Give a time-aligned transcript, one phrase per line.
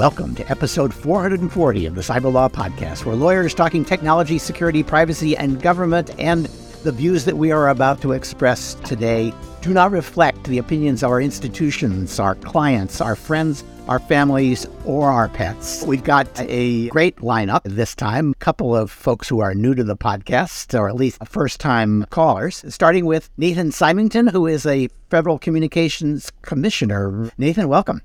[0.00, 5.36] Welcome to episode 440 of the Cyber Law Podcast, where lawyers talking technology, security, privacy,
[5.36, 6.46] and government, and
[6.84, 11.10] the views that we are about to express today do not reflect the opinions of
[11.10, 15.82] our institutions, our clients, our friends, our families, or our pets.
[15.82, 18.30] We've got a great lineup this time.
[18.30, 22.06] A couple of folks who are new to the podcast, or at least first time
[22.08, 27.30] callers, starting with Nathan Simington, who is a Federal Communications Commissioner.
[27.36, 28.00] Nathan, welcome.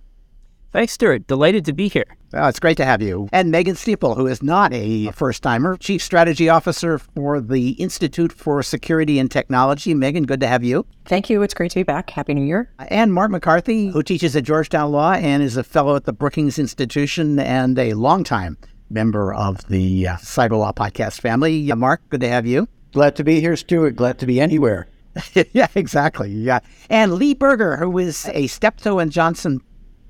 [0.75, 1.25] Thanks, Stewart.
[1.25, 2.17] Delighted to be here.
[2.33, 3.29] Oh, it's great to have you.
[3.31, 8.33] And Megan Stifel, who is not a first timer, Chief Strategy Officer for the Institute
[8.33, 9.93] for Security and Technology.
[9.93, 10.85] Megan, good to have you.
[11.05, 11.43] Thank you.
[11.43, 12.09] It's great to be back.
[12.09, 12.73] Happy New Year.
[12.89, 16.59] And Mark MacCarthy, who teaches at Georgetown Law and is a fellow at the Brookings
[16.59, 18.57] Institution and a longtime
[18.89, 21.71] member of the uh, Cyber Law Podcast family.
[21.71, 22.67] Uh, Mark, good to have you.
[22.91, 23.95] Glad to be here, Stewart.
[23.95, 24.89] Glad to be anywhere.
[25.53, 26.31] yeah, exactly.
[26.31, 26.59] Yeah.
[26.89, 29.61] And Lee Berger, who is a Steptoe and Johnson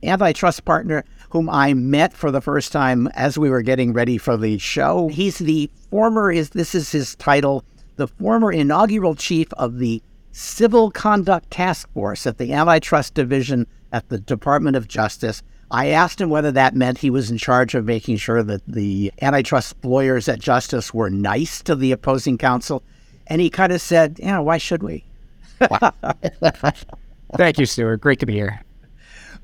[0.03, 4.37] antitrust partner whom I met for the first time as we were getting ready for
[4.37, 5.09] the show.
[5.09, 7.63] He's the former is this is his title,
[7.97, 14.09] the former inaugural chief of the Civil Conduct Task Force at the Antitrust Division at
[14.09, 15.41] the Department of Justice.
[15.71, 19.11] I asked him whether that meant he was in charge of making sure that the
[19.21, 22.83] antitrust lawyers at Justice were nice to the opposing counsel.
[23.27, 25.03] And he kind of said, Yeah, why should we?
[27.37, 28.01] Thank you, Stewart.
[28.01, 28.64] Great to be here.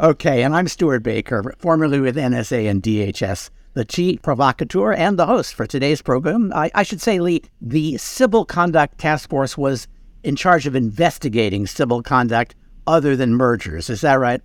[0.02, 5.27] Okay, and I'm Stewart Baker, formerly with NSA and DHS, the chief provocateur and the
[5.27, 6.52] host for today's program.
[6.55, 9.88] I, I, should say, Lee, the Civil Conduct Task Force was
[10.23, 12.55] in charge of investigating civil conduct
[12.88, 13.91] other than mergers.
[13.91, 14.41] Is that right?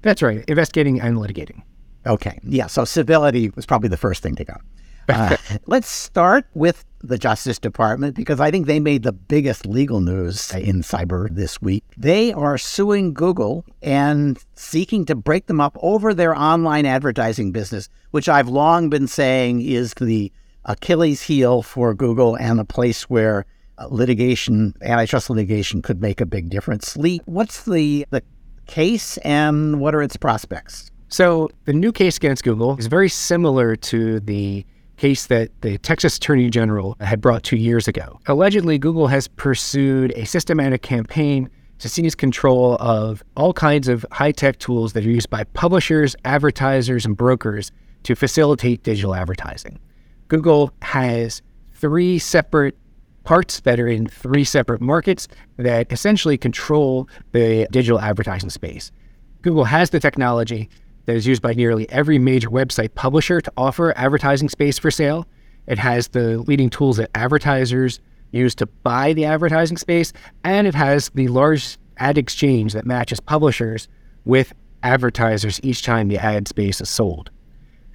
[0.00, 1.60] That's right, investigating and litigating.
[2.06, 4.56] Okay, yeah, so civility was probably the first thing to go.
[5.06, 10.00] Uh, let's start with the Justice Department because I think they made the biggest legal
[10.00, 11.84] news in cyber this week.
[11.96, 17.88] They are suing Google and seeking to break them up over their online advertising business,
[18.10, 20.32] which I've long been saying is the
[20.64, 23.44] Achilles heel for Google and a place where
[23.76, 26.96] uh, litigation, antitrust litigation, could make a big difference.
[26.96, 28.22] Lee, what's the, the
[28.66, 30.90] case and what are its prospects?
[31.08, 34.64] So, the new case against Google is very similar to the
[34.96, 38.20] case that the Texas Attorney General had brought two years ago.
[38.26, 44.32] Allegedly, Google has pursued a systematic campaign to seize control of all kinds of high
[44.32, 47.72] tech tools that are used by publishers, advertisers, and brokers
[48.04, 49.78] to facilitate digital advertising.
[50.28, 52.76] Google has three separate
[53.24, 55.26] parts that are in three separate markets
[55.56, 58.92] that essentially control the digital advertising space.
[59.42, 60.68] Google has the technology
[61.06, 65.26] that is used by nearly every major website publisher to offer advertising space for sale.
[65.66, 68.00] It has the leading tools that advertisers
[68.32, 73.20] use to buy the advertising space, and it has the large ad exchange that matches
[73.20, 73.88] publishers
[74.24, 77.30] with advertisers each time the ad space is sold.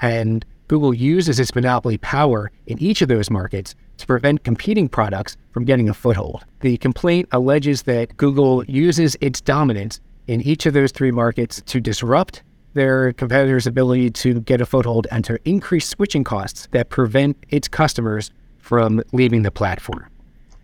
[0.01, 5.35] And Google uses its monopoly power in each of those markets to prevent competing products
[5.51, 6.45] from getting a foothold.
[6.61, 11.81] The complaint alleges that Google uses its dominance in each of those three markets to
[11.81, 12.43] disrupt
[12.73, 17.67] their competitors' ability to get a foothold and to increase switching costs that prevent its
[17.67, 20.07] customers from leaving the platform.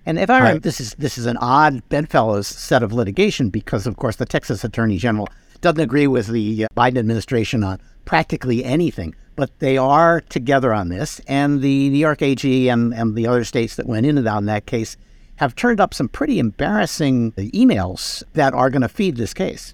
[0.05, 3.87] And if I remember, this is this is an odd bedfellows set of litigation because,
[3.87, 5.27] of course, the Texas Attorney General
[5.61, 10.89] doesn't agree with the uh, Biden administration on practically anything, but they are together on
[10.89, 11.19] this.
[11.27, 14.39] And the New York AG and, and the other states that went in and out
[14.39, 14.95] in that case
[15.37, 19.73] have turned up some pretty embarrassing emails that are going to feed this case.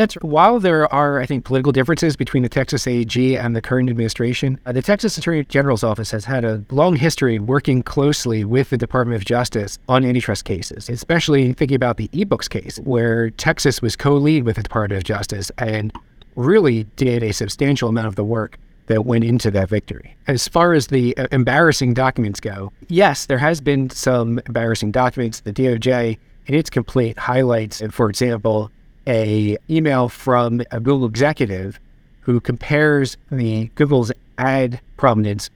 [0.00, 3.90] That's while there are, I think, political differences between the Texas AG and the current
[3.90, 8.70] administration, uh, the Texas Attorney General's office has had a long history working closely with
[8.70, 13.82] the Department of Justice on antitrust cases, especially thinking about the ebooks case, where Texas
[13.82, 15.92] was co lead with the Department of Justice and
[16.34, 18.56] really did a substantial amount of the work
[18.86, 20.16] that went into that victory.
[20.26, 25.40] As far as the uh, embarrassing documents go, yes, there has been some embarrassing documents.
[25.40, 28.70] The DOJ, in its complaint, highlights, for example,
[29.06, 31.80] a email from a Google executive
[32.20, 35.50] who compares the Google's ad prominence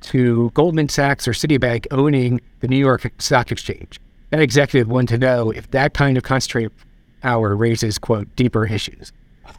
[0.00, 4.00] to Goldman Sachs or Citibank owning the New York Stock Exchange.
[4.30, 6.72] That executive wanted to know if that kind of concentrated
[7.22, 9.12] power raises quote deeper issues.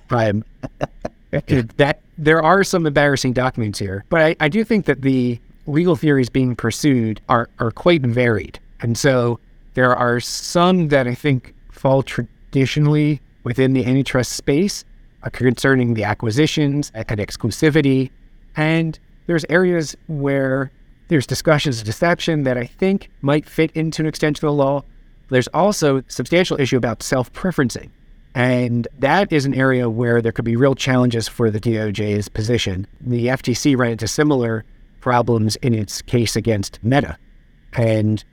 [0.09, 0.43] Um,
[1.77, 5.95] that there are some embarrassing documents here, but I, I do think that the legal
[5.95, 9.39] theories being pursued are are quite varied, and so
[9.73, 14.83] there are some that I think fall traditionally within the antitrust space
[15.23, 18.11] uh, concerning the acquisitions and exclusivity.
[18.57, 20.69] And there's areas where
[21.07, 24.83] there's discussions of deception that I think might fit into an extension of the law.
[25.29, 27.89] There's also substantial issue about self-preferencing
[28.35, 32.85] And that is an area where there could be real challenges for the DOJ's position.
[32.99, 34.65] The FTC ran into similar
[34.99, 37.17] problems in its case against Meta.
[37.73, 38.25] And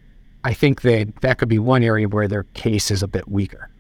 [0.42, 3.70] I think that that could be one area where their case is a bit weaker.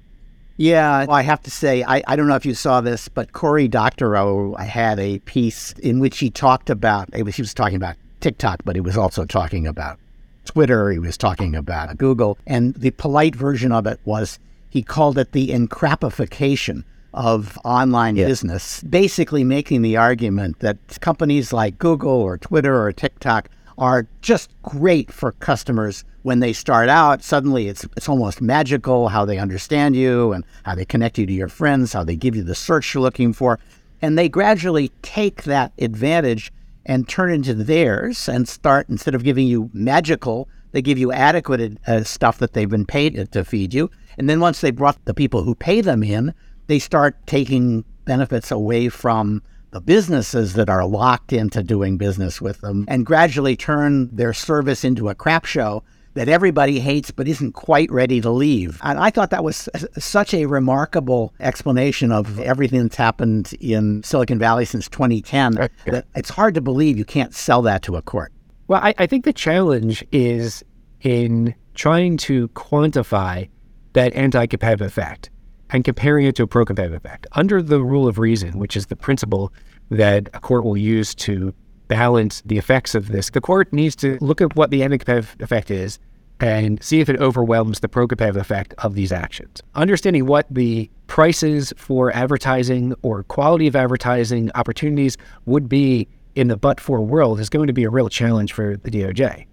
[0.56, 3.32] Yeah, well, I have to say, I, I don't know if you saw this, but
[3.32, 7.76] Cory Doctorow had a piece in which he talked about, it was, he was talking
[7.76, 9.98] about TikTok, but he was also talking about
[10.44, 12.38] Twitter, he was talking about Google.
[12.46, 14.38] And the polite version of it was
[14.70, 18.26] he called it the encrapification of online yeah.
[18.26, 23.48] business, basically making the argument that companies like Google or Twitter or TikTok
[23.78, 27.22] are just great for customers when they start out.
[27.22, 31.32] Suddenly, it's it's almost magical how they understand you and how they connect you to
[31.32, 33.60] your friends, how they give you the search you're looking for,
[34.02, 36.50] and they gradually take that advantage
[36.86, 41.78] and turn into theirs and start instead of giving you magical, they give you adequate
[41.86, 43.90] uh, stuff that they've been paid to feed you.
[44.18, 46.34] And then once they brought the people who pay them in,
[46.66, 52.60] they start taking benefits away from the businesses that are locked into doing business with
[52.60, 55.82] them and gradually turn their service into a crap show
[56.14, 58.80] that everybody hates but isn't quite ready to leave.
[58.82, 59.68] And I thought that was
[59.98, 65.54] such a remarkable explanation of everything that's happened in Silicon Valley since 2010
[65.86, 68.32] that it's hard to believe you can't sell that to a court.
[68.66, 70.64] Well, I, I think the challenge is
[71.02, 73.48] in trying to quantify
[73.92, 75.30] that anti competitive effect
[75.70, 77.26] and comparing it to a pro competitive effect.
[77.32, 79.52] Under the rule of reason, which is the principle
[79.90, 81.52] that a court will use to
[81.94, 85.36] balance the effects of this, the court needs to look at what the anti competitive
[85.38, 86.00] effect is
[86.40, 89.62] and see if it overwhelms the pro competitive effect of these actions.
[89.76, 96.56] Understanding what the prices for advertising or quality of advertising opportunities would be in the
[96.56, 99.46] but for world is going to be a real challenge for the DOJ.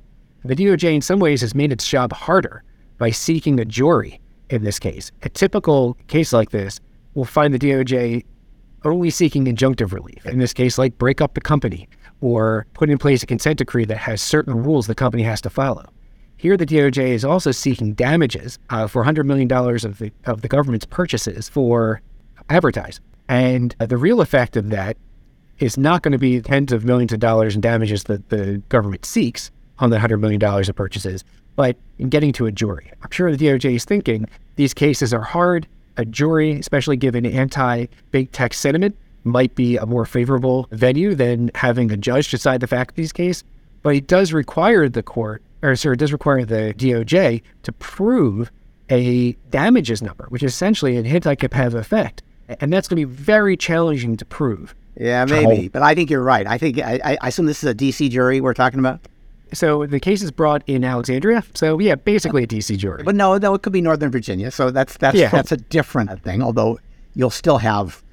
[0.43, 2.63] The DOJ, in some ways, has made its job harder
[2.97, 5.11] by seeking a jury in this case.
[5.21, 6.79] A typical case like this
[7.13, 8.25] will find the DOJ
[8.83, 10.25] only seeking injunctive relief.
[10.25, 11.88] In this case, like break up the company
[12.21, 15.50] or put in place a consent decree that has certain rules the company has to
[15.50, 15.85] follow.
[16.38, 20.47] Here, the DOJ is also seeking damages uh, for $100 million of the, of the
[20.47, 22.01] government's purchases for
[22.50, 23.03] advertising.
[23.29, 24.97] And uh, the real effect of that
[25.59, 29.06] is not going to be tens of millions of dollars in damages that the government
[29.06, 31.24] seeks on the $100 million of purchases,
[31.56, 32.91] but in getting to a jury.
[33.03, 35.67] I'm sure the DOJ is thinking these cases are hard.
[35.97, 41.51] A jury, especially given anti big tech sentiment, might be a more favorable venue than
[41.56, 43.44] having a judge decide the these cases.
[43.83, 48.51] But it does require the court, or sorry, it does require the DOJ to prove
[48.89, 52.21] a damages number, which is essentially an anti-competitive effect.
[52.59, 54.75] And that's going to be very challenging to prove.
[54.97, 55.69] Yeah, maybe.
[55.69, 56.45] But I think you're right.
[56.45, 59.00] I think I, I assume this is a DC jury we're talking about.
[59.53, 61.44] So the case is brought in Alexandria.
[61.56, 63.03] So yeah, basically a DC jury.
[63.03, 64.51] But no, no, it could be Northern Virginia.
[64.51, 65.29] So that's that's yeah.
[65.29, 66.41] that's a different thing.
[66.41, 66.79] Although
[67.15, 68.03] you'll still have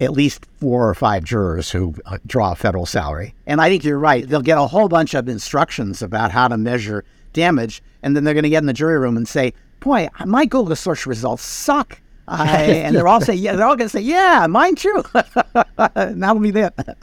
[0.00, 3.34] at least four or five jurors who uh, draw a federal salary.
[3.46, 4.28] And I think you're right.
[4.28, 8.34] They'll get a whole bunch of instructions about how to measure damage, and then they're
[8.34, 12.00] going to get in the jury room and say, "Boy, my Google search results suck."
[12.28, 15.04] I, and they're all say, "Yeah," they're all going to say, "Yeah, mine too."
[15.76, 16.98] That'll be that.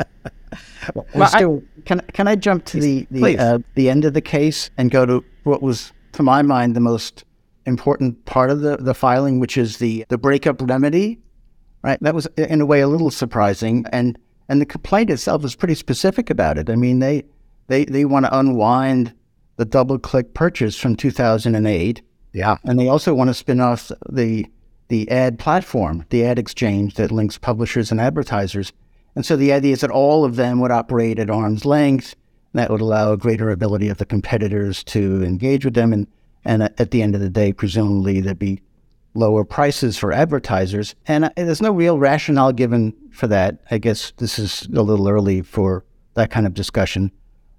[0.94, 4.21] well, still, I, can can I jump to the the, uh, the end of the
[4.21, 7.25] case and go to what was, to my mind, the most
[7.65, 11.19] important part of the, the filing, which is the the breakup remedy,
[11.81, 12.00] right?
[12.02, 14.18] That was in a way a little surprising, and
[14.48, 16.69] and the complaint itself is pretty specific about it.
[16.69, 17.24] I mean, they
[17.68, 19.14] they they want to unwind
[19.57, 22.02] the DoubleClick purchase from 2008.
[22.31, 24.45] Yeah, and they also want to spin off the
[24.88, 28.74] the ad platform, the ad exchange that links publishers and advertisers
[29.16, 32.16] and so the idea is that all of them would operate at arm's length.
[32.54, 35.94] That would allow a greater ability of the competitors to engage with them.
[35.94, 36.07] And,
[36.45, 38.62] and at the end of the day, presumably there'd be
[39.13, 40.95] lower prices for advertisers.
[41.07, 43.59] And uh, there's no real rationale given for that.
[43.71, 47.11] I guess this is a little early for that kind of discussion.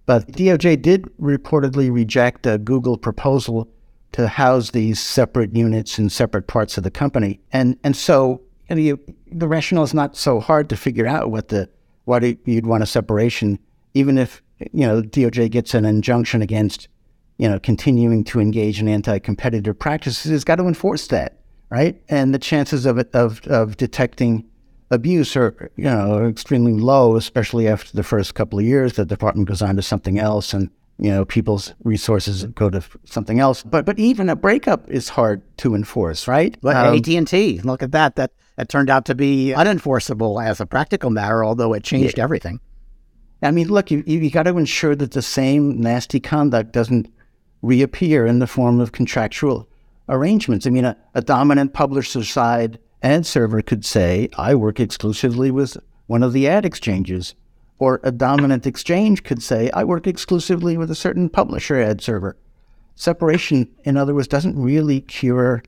[0.07, 3.69] But DOJ did reportedly reject a Google proposal
[4.13, 7.41] to house these separate units in separate parts of the company.
[7.53, 8.99] And, and so and you,
[9.31, 11.69] the rationale is not so hard to figure out what the
[12.05, 13.59] why you'd want a separation,
[13.95, 14.43] even if
[14.73, 16.89] you know DOJ gets an injunction against
[17.37, 20.31] you know continuing to engage in anti-competitive practices.
[20.31, 21.40] It's got to enforce that,
[21.71, 22.01] right?
[22.09, 24.45] And the chances of it of of detecting
[24.91, 28.95] abuse are you know extremely low, especially after the first couple of years.
[28.95, 33.41] The department goes on to something else, and you know people's resources go to something
[33.41, 33.63] else.
[33.63, 36.57] But but even a breakup is hard to enforce, right?
[36.61, 38.17] But um, AT and T, look at that.
[38.17, 42.25] That that turned out to be unenforceable as a practical matter, although it changed yeah.
[42.25, 42.61] everything.
[43.43, 47.11] I mean, look, you, you got to ensure that the same nasty conduct doesn't
[47.63, 49.67] reappear in the form of contractual
[50.11, 50.67] arrangements.
[50.67, 55.77] I mean, a, a dominant publisher side ad server could say, I work exclusively with
[56.07, 57.35] one of the ad exchanges.
[57.79, 62.37] Or a dominant exchange could say, I work exclusively with a certain publisher ad server.
[62.95, 65.63] Separation, in other words, doesn't really cure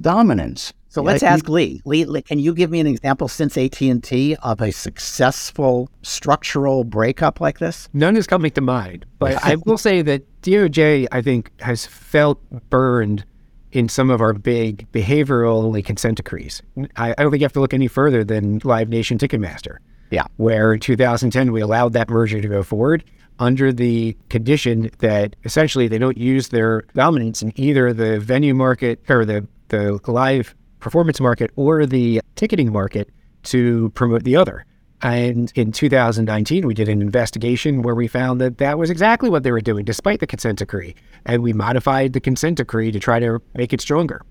[0.00, 0.72] dominance.
[0.90, 1.82] So let's ask Lee.
[1.84, 2.06] Lee.
[2.06, 7.58] Lee, can you give me an example since AT&T of a successful structural breakup like
[7.58, 7.90] this?
[7.92, 12.40] None is coming to mind, but I will say that DOJ, I think, has felt
[12.70, 13.26] burned
[13.72, 16.62] in some of our big behavioral consent decrees.
[16.96, 19.78] I, I don't think you have to look any further than Live Nation Ticketmaster.
[20.10, 20.24] Yeah.
[20.36, 23.04] Where in 2010 we allowed that merger to go forward
[23.38, 29.00] under the condition that essentially they don't use their dominance in either the venue market
[29.08, 33.10] or the, the live performance market or the ticketing market
[33.44, 34.64] to promote the other.
[35.00, 39.44] And in 2019, we did an investigation where we found that that was exactly what
[39.44, 40.96] they were doing, despite the consent decree.
[41.24, 44.22] And we modified the consent decree to try to make it stronger.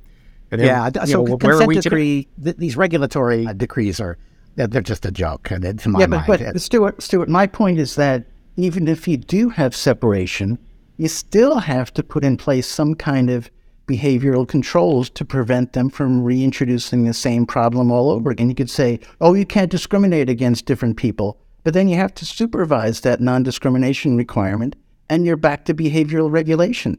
[0.50, 4.18] Then, yeah, so know, consent decree, th- these regulatory uh, decrees are
[4.56, 5.52] they're just a joke.
[5.52, 9.08] And to my yeah, but, mind, but Stewart, Stewart, my point is that even if
[9.08, 10.58] you do have separation,
[10.98, 13.52] you still have to put in place some kind of
[13.88, 18.50] behavioral controls to prevent them from reintroducing the same problem all over again.
[18.50, 22.26] You could say, oh, you can't discriminate against different people, but then you have to
[22.26, 24.76] supervise that non discrimination requirement,
[25.10, 26.98] and you're back to behavioral regulation.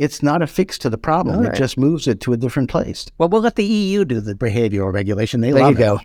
[0.00, 1.40] It's not a fix to the problem.
[1.40, 1.52] Right.
[1.52, 3.04] It just moves it to a different place.
[3.18, 5.42] Well, we'll let the EU do the behavioral regulation.
[5.42, 6.00] They there love you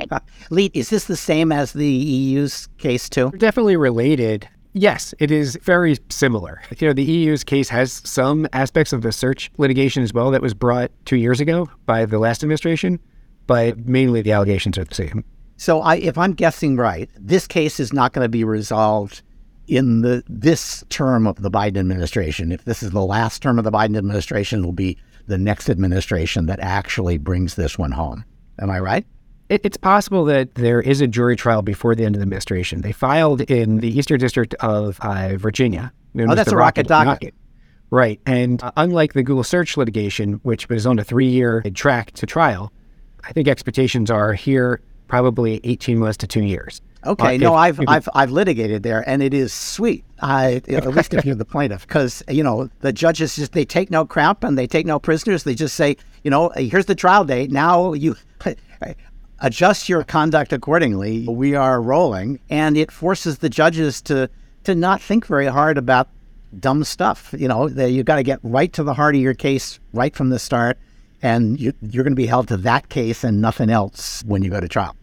[0.00, 0.08] go.
[0.50, 3.30] Lee, is this the same as the EU's case too?
[3.36, 4.48] Definitely related.
[4.74, 6.62] Yes, it is very similar.
[6.78, 10.40] You know, the EU's case has some aspects of the search litigation as well that
[10.40, 12.98] was brought two years ago by the last administration,
[13.46, 15.24] but mainly the allegations are the same.
[15.58, 19.22] So, I, if I'm guessing right, this case is not going to be resolved
[19.68, 22.50] in the this term of the Biden administration.
[22.50, 25.68] If this is the last term of the Biden administration, it will be the next
[25.68, 28.24] administration that actually brings this one home.
[28.58, 29.06] Am I right?
[29.52, 32.80] It, it's possible that there is a jury trial before the end of the administration.
[32.80, 35.92] They filed in the Eastern District of uh, Virginia.
[36.18, 37.34] Oh, that's a rocket, rocket docket.
[37.90, 38.18] Right.
[38.24, 42.24] And uh, unlike the Google search litigation, which was on a three year track to
[42.24, 42.72] trial,
[43.24, 46.80] I think expectations are here probably 18 months to two years.
[47.04, 50.04] Okay, uh, no, if, I've if, I've I've litigated there, and it is sweet.
[50.20, 53.90] I at least if you're the plaintiff, because you know the judges just they take
[53.90, 55.42] no crap and they take no prisoners.
[55.42, 57.50] They just say, you know, here's the trial date.
[57.50, 58.14] Now you
[59.42, 61.26] adjust your conduct accordingly.
[61.28, 64.30] We are rolling, and it forces the judges to
[64.64, 66.08] to not think very hard about
[66.58, 67.34] dumb stuff.
[67.36, 70.30] You know, you've got to get right to the heart of your case right from
[70.30, 70.78] the start,
[71.20, 74.50] and you, you're going to be held to that case and nothing else when you
[74.50, 74.96] go to trial.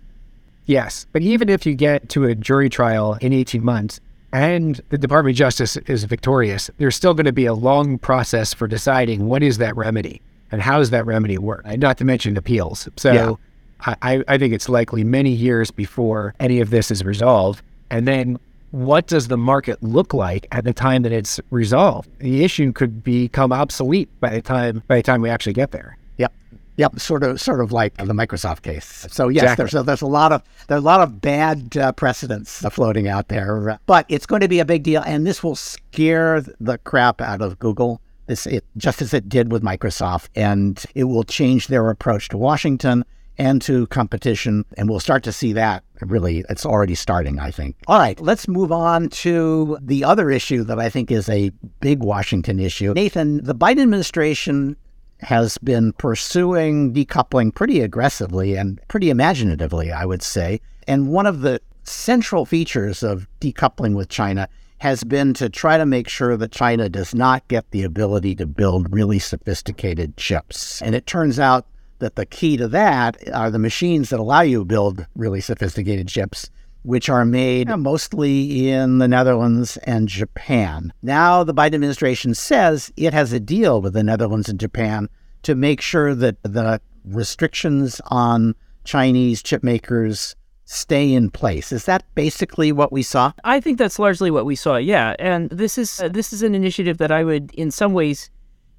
[0.66, 4.00] Yes, but even if you get to a jury trial in 18 months
[4.32, 8.54] and the Department of Justice is victorious, there's still going to be a long process
[8.54, 12.38] for deciding what is that remedy and how does that remedy work, not to mention
[12.38, 12.88] appeals.
[12.96, 13.12] So.
[13.12, 13.34] Yeah
[13.82, 17.62] I, I think it's likely many years before any of this is resolved.
[17.90, 18.40] And then
[18.72, 22.10] what does the market look like at the time that it's resolved?
[22.20, 25.98] The issue could become obsolete by the time by the time we actually get there.
[26.18, 26.34] Yep.
[26.78, 29.08] Yep, sort of, sort of like the Microsoft case.
[29.10, 29.64] So yes, exactly.
[29.64, 33.30] there's a, there's a lot of there's a lot of bad uh, precedents floating out
[33.30, 37.22] there, but it's going to be a big deal, and this will scare the crap
[37.22, 38.02] out of Google.
[38.28, 42.38] This it, just as it did with Microsoft, and it will change their approach to
[42.38, 43.04] Washington
[43.40, 44.66] and to competition.
[44.78, 47.78] And we'll start to see that really, it's already starting, I think.
[47.88, 52.04] All right, let's move on to the other issue that I think is a big
[52.04, 52.94] Washington issue.
[52.94, 54.76] Nathan, the Biden administration
[55.22, 60.62] has been pursuing decoupling pretty aggressively and pretty imaginatively, I would say.
[60.88, 64.48] And one of the central features of decoupling with China
[64.80, 68.46] has been to try to make sure that China does not get the ability to
[68.46, 70.82] build really sophisticated chips.
[70.82, 71.66] And it turns out
[72.00, 76.08] that the key to that are the machines that allow you to build really sophisticated
[76.08, 76.50] chips,
[76.84, 80.92] which are made mostly in the Netherlands and Japan.
[81.02, 85.10] Now, the Biden administration says it has a deal with the Netherlands and Japan
[85.44, 91.72] to make sure that the restrictions on Chinese chip makers stay in place.
[91.72, 93.32] Is that basically what we saw?
[93.44, 94.78] I think that's largely what we saw.
[94.78, 98.30] Yeah, and this is uh, this is an initiative that I would in some ways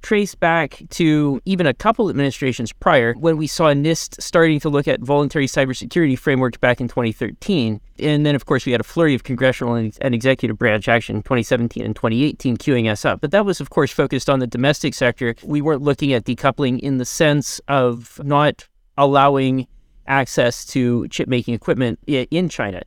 [0.02, 4.88] trace back to even a couple administrations prior when we saw NIST starting to look
[4.88, 7.80] at voluntary cybersecurity frameworks back in 2013.
[7.98, 11.22] And then, of course, we had a flurry of congressional and, executive branch action in
[11.22, 13.20] 2017 and 2018 queuing us up.
[13.20, 15.34] But that was, of course, focused on the domestic sector.
[15.44, 18.66] We weren't looking at decoupling in the sense of not
[18.98, 19.66] allowing
[20.06, 22.82] access to chip making equipment in China.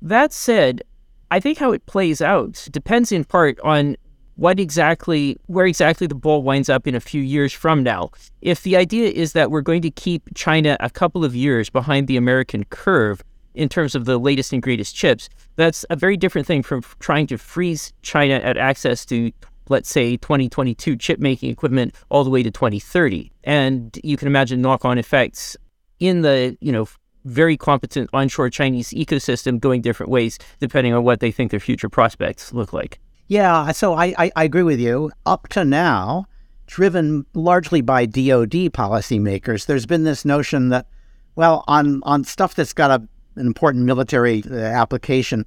[0.00, 0.82] That said,
[1.30, 3.96] I think how it plays out depends in part on
[4.36, 8.10] what exactly where exactly the ball winds up in a few years from now.
[8.40, 12.08] If the idea is that we're going to keep China a couple of years behind
[12.08, 13.22] the American curve
[13.54, 17.26] in terms of the latest and greatest chips, that's a very different thing from trying
[17.26, 19.30] to freeze China at access to
[19.68, 23.30] let's say 2022 chip making equipment all the way to 2030.
[23.44, 25.56] And you can imagine knock-on effects
[26.00, 26.88] in the, you know,
[27.24, 31.88] very competent onshore Chinese ecosystem going different ways depending on what they think their future
[31.88, 32.98] prospects look like.
[33.32, 35.10] Yeah, so I, I, I agree with you.
[35.24, 36.26] Up to now,
[36.66, 40.86] driven largely by DoD policymakers, there's been this notion that,
[41.34, 45.46] well, on on stuff that's got a, an important military uh, application,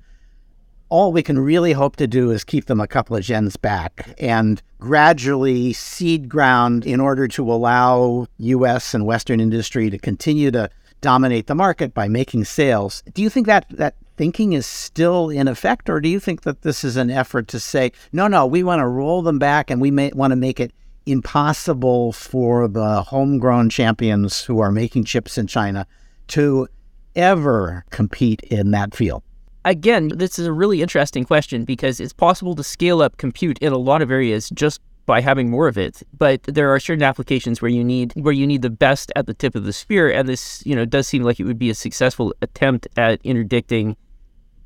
[0.90, 4.16] all we can really hope to do is keep them a couple of gens back
[4.18, 8.96] and gradually seed ground in order to allow U.S.
[8.96, 13.04] and Western industry to continue to dominate the market by making sales.
[13.14, 16.62] Do you think that that thinking is still in effect, or do you think that
[16.62, 19.82] this is an effort to say, no, no, we want to roll them back and
[19.82, 20.72] we may want to make it
[21.06, 25.86] impossible for the homegrown champions who are making chips in China
[26.28, 26.68] to
[27.16, 29.24] ever compete in that field?
[29.64, 33.74] Again, this is a really interesting question because it's possible to scale up compute in
[33.74, 36.04] a lot of areas just by having more of it.
[36.18, 39.34] But there are certain applications where you need where you need the best at the
[39.34, 41.76] tip of the spear, and this you know does seem like it would be a
[41.76, 43.98] successful attempt at interdicting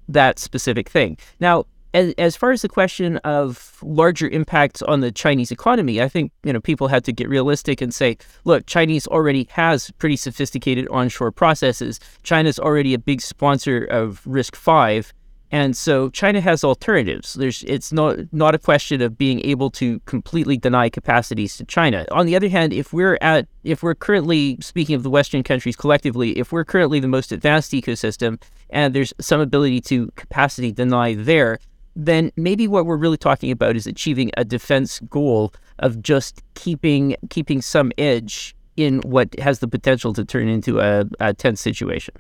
[0.10, 1.18] that specific thing.
[1.39, 6.08] Now, as, as far as the question of larger impacts on the Chinese economy, I
[6.08, 10.16] think you know people had to get realistic and say, look, Chinese already has pretty
[10.16, 12.00] sophisticated onshore processes.
[12.24, 15.10] China's already a big sponsor of RISC-V,
[15.51, 17.34] and so China has alternatives.
[17.34, 22.06] There's it's not not a question of being able to completely deny capacities to China.
[22.12, 25.75] On the other hand, if we're at if we're currently speaking of the Western countries
[25.75, 31.15] collectively, if we're currently the most advanced ecosystem and there's some ability to capacity deny
[31.15, 31.58] there,
[31.96, 37.15] then maybe what we're really talking about is achieving a defense goal of just keeping
[37.32, 42.13] keeping some edge in what has the potential to turn into a, a tense situation.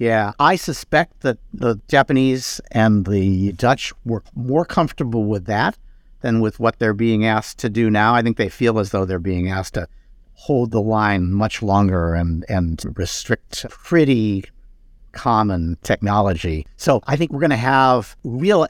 [0.00, 5.76] Yeah, I suspect that the Japanese and the Dutch were more comfortable with that
[6.22, 8.14] than with what they're being asked to do now.
[8.14, 9.86] I think they feel as though they're being asked to
[10.32, 14.44] hold the line much longer and, and restrict pretty
[15.12, 16.66] common technology.
[16.78, 18.66] So I think we're going to have real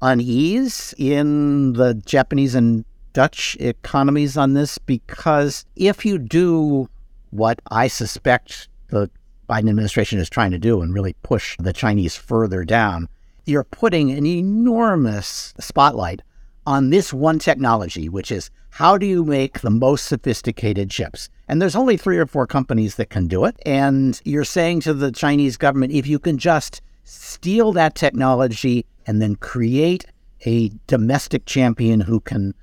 [0.00, 6.88] unease in the Japanese and Dutch economies on this because if you do
[7.32, 9.10] what I suspect the
[9.50, 13.08] Biden administration is trying to do and really push the Chinese further down,
[13.46, 16.22] you're putting an enormous spotlight
[16.66, 21.28] on this one technology, which is how do you make the most sophisticated chips?
[21.48, 23.56] And there's only three or four companies that can do it.
[23.66, 29.20] And you're saying to the Chinese government, if you can just steal that technology and
[29.20, 30.06] then create
[30.46, 32.54] a domestic champion who can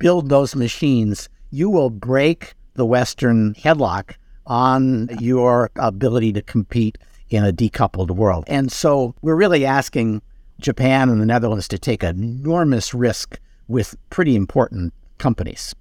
[0.00, 4.14] build those machines, you will break the Western headlock
[4.48, 6.98] on your ability to compete
[7.30, 8.44] in a decoupled world.
[8.46, 10.22] And so we're really asking
[10.60, 15.74] Japan and the Netherlands to take enormous risk with pretty important companies.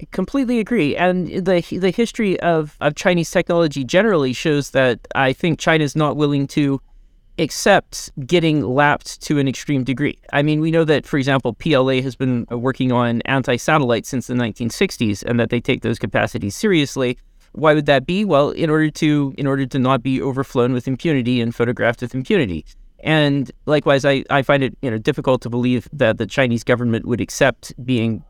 [0.00, 0.96] I completely agree.
[0.96, 5.94] And the the history of, of Chinese technology generally shows that I think China is
[5.94, 6.80] not willing to
[7.38, 10.18] accept getting lapped to an extreme degree.
[10.32, 14.06] I mean, we know that, for example, PLA has been uh, working on anti satellite
[14.06, 17.18] since the 1960s and that they take those capacities seriously.
[17.54, 18.24] Why would that be?
[18.24, 22.14] Well, in order to in order to not be overflown with impunity and photographed with
[22.14, 22.64] impunity.
[23.00, 27.06] And likewise, I, I find it you know difficult to believe that the Chinese government
[27.06, 28.24] would accept being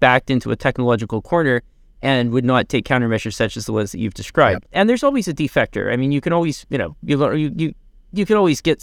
[0.00, 1.62] backed into a technological corner
[2.02, 4.64] and would not take countermeasures such as the ones that you've described.
[4.64, 4.70] Yep.
[4.72, 5.92] And there's always a defector.
[5.92, 7.74] I mean, you can always you know you you you,
[8.12, 8.82] you can always get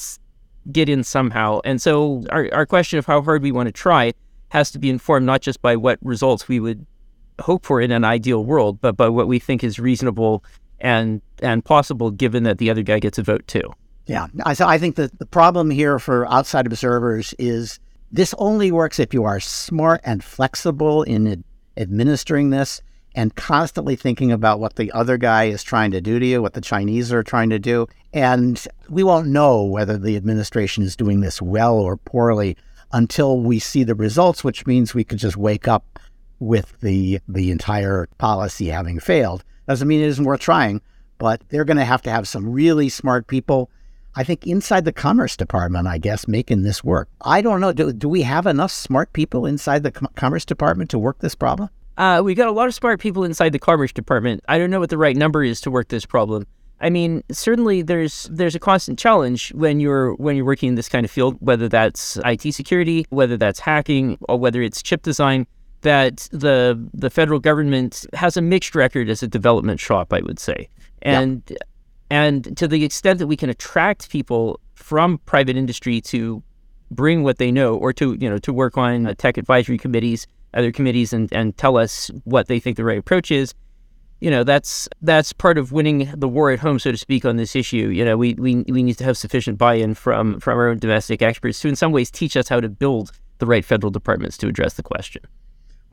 [0.71, 1.59] get in somehow.
[1.65, 4.13] And so our our question of how hard we want to try
[4.49, 6.85] has to be informed not just by what results we would
[7.41, 10.43] hope for in an ideal world, but but what we think is reasonable
[10.79, 13.73] and and possible given that the other guy gets a vote too.
[14.05, 17.79] Yeah, I, so I think that the problem here for outside observers is
[18.11, 21.43] this only works if you are smart and flexible in ad-
[21.77, 22.81] administering this
[23.15, 26.53] and constantly thinking about what the other guy is trying to do to you, what
[26.53, 27.87] the Chinese are trying to do.
[28.11, 32.57] And we won't know whether the administration is doing this well or poorly
[32.91, 35.99] until we see the results, which means we could just wake up
[36.43, 39.43] with the the entire policy having failed.
[39.67, 40.81] Doesn't mean it isn't worth trying,
[41.17, 43.69] but they're going to have to have some really smart people.
[44.15, 47.09] I think inside the Commerce Department, I guess, making this work.
[47.21, 47.73] I don't know.
[47.73, 51.33] Do, do we have enough smart people inside the Com- Commerce Department to work this
[51.33, 51.69] problem?
[51.97, 54.43] Uh, we got a lot of smart people inside the Commerce Department.
[54.47, 56.45] I don't know what the right number is to work this problem.
[56.79, 60.89] I mean, certainly there's there's a constant challenge when you're when you're working in this
[60.89, 65.47] kind of field, whether that's IT security, whether that's hacking, or whether it's chip design.
[65.83, 70.39] That the the federal government has a mixed record as a development shop, I would
[70.39, 70.69] say,
[71.01, 71.57] and yeah.
[72.09, 76.41] and to the extent that we can attract people from private industry to
[76.89, 80.71] bring what they know, or to you know to work on tech advisory committees, other
[80.71, 83.53] committees, and and tell us what they think the right approach is
[84.23, 87.35] you know that's that's part of winning the war at home, so to speak, on
[87.35, 87.89] this issue.
[87.89, 91.21] You know, we we, we need to have sufficient buy-in from from our own domestic
[91.21, 94.47] experts to, in some ways, teach us how to build the right federal departments to
[94.47, 95.21] address the question.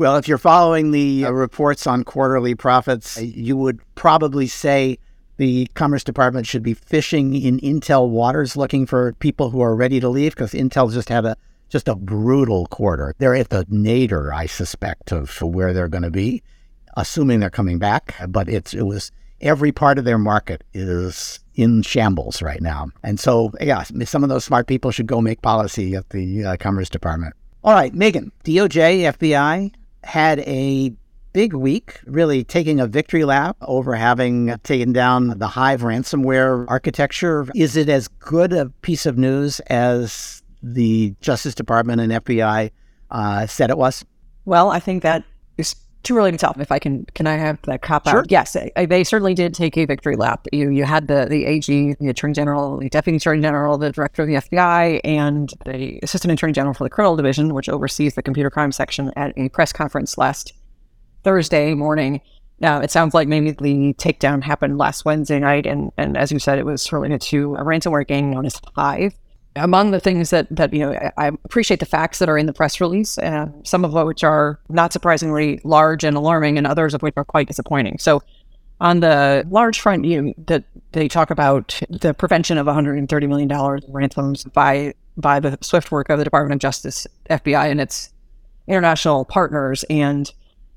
[0.01, 4.97] Well, if you're following the uh, reports on quarterly profits, you would probably say
[5.37, 10.01] the Commerce Department should be fishing in Intel waters, looking for people who are ready
[10.01, 11.37] to leave, because Intel just had a
[11.69, 13.15] just a brutal quarter.
[13.19, 16.43] They're at the nadir, I suspect, of where they're going to be
[16.97, 18.15] assuming they're coming back.
[18.27, 22.89] But it's it was every part of their market is in shambles right now.
[23.03, 26.57] And so, yeah, some of those smart people should go make policy at the uh,
[26.57, 27.35] Commerce Department.
[27.63, 29.73] All right, Megan, DOJ, FBI
[30.05, 30.93] had a
[31.33, 37.47] big week, really taking a victory lap over having taken down the Hive ransomware architecture.
[37.55, 42.71] Is it as good a piece of news as the Justice Department and FBI
[43.11, 44.05] uh, said it was?
[44.45, 45.25] Well, I think that
[46.03, 46.55] too early to tell.
[46.59, 48.11] If I can, can I have that cop out?
[48.11, 48.25] sure.
[48.29, 50.47] Yes, they certainly did take a victory lap.
[50.53, 54.23] You you had the the AG, the Attorney General, the Deputy Attorney General, the Director
[54.23, 58.23] of the FBI, and the Assistant Attorney General for the Criminal Division, which oversees the
[58.23, 60.53] computer crime section, at a press conference last
[61.23, 62.21] Thursday morning.
[62.61, 66.39] Now it sounds like maybe the takedown happened last Wednesday night, and and as you
[66.39, 69.15] said, it was related to a ransomware gang known as Hive
[69.57, 72.53] among the things that that you know I, appreciate the facts that are in the
[72.53, 77.03] press release, uh, some of which are not surprisingly large and alarming, and others of
[77.03, 77.99] which are quite disappointing.
[77.99, 78.23] So,
[78.81, 83.49] on the large front, you know, that they talk about the prevention of 130 million
[83.49, 88.13] dollars ransoms by by the swift work of the Department of Justice, FBI, and its
[88.69, 90.33] international partners, and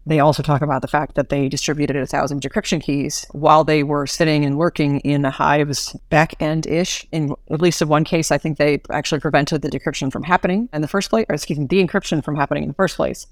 [0.06, 3.84] they also talk about the fact that they distributed a thousand decryption keys while they
[3.84, 7.08] were sitting and working in the Hive's back end ish.
[7.12, 10.68] In at least in one case, I think they actually prevented the decryption from happening
[10.74, 13.28] in the first place, or excuse me, the encryption from happening in the first place.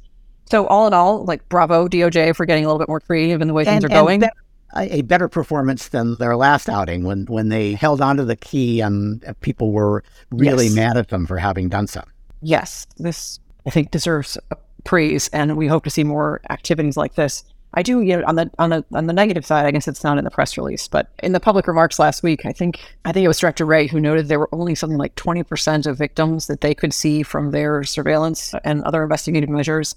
[0.49, 3.47] So all in all, like bravo DOJ for getting a little bit more creative in
[3.47, 4.21] the way and, things are going.
[4.21, 4.27] Be-
[4.73, 9.21] a better performance than their last outing when when they held onto the key and
[9.41, 10.75] people were really yes.
[10.75, 12.01] mad at them for having done so.
[12.41, 14.37] Yes, this I think deserves
[14.83, 17.43] praise, and we hope to see more activities like this.
[17.73, 20.03] I do, you know, on the on the on the negative side, I guess it's
[20.03, 23.13] not in the press release, but in the public remarks last week, I think I
[23.13, 25.97] think it was Director Wray who noted there were only something like twenty percent of
[25.97, 29.95] victims that they could see from their surveillance and other investigative measures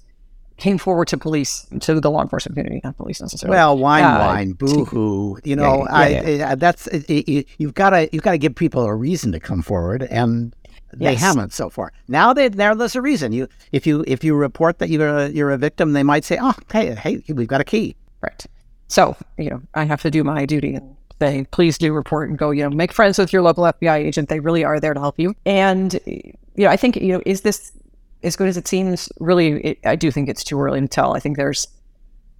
[0.57, 3.55] came forward to police to the law enforcement community, not police necessarily.
[3.55, 5.37] Well, wine, uh, whine, boo hoo.
[5.43, 6.51] You know, yeah, yeah, yeah.
[6.51, 9.39] I, that's it, it, you've got to you've got to give people a reason to
[9.39, 10.55] come forward, and
[10.95, 11.21] they yes.
[11.21, 11.91] haven't so far.
[12.07, 13.31] Now they now there's a reason.
[13.31, 16.37] You if you if you report that you're a, you're a victim, they might say,
[16.41, 18.45] "Oh, hey, hey, we've got a key." Right.
[18.87, 22.37] So you know, I have to do my duty and say, please do report and
[22.37, 22.51] go.
[22.51, 24.29] You know, make friends with your local FBI agent.
[24.29, 25.35] They really are there to help you.
[25.45, 27.71] And you know, I think you know, is this
[28.23, 29.09] as good as it seems?
[29.19, 31.15] Really, it, I do think it's too early to tell.
[31.15, 31.67] I think there's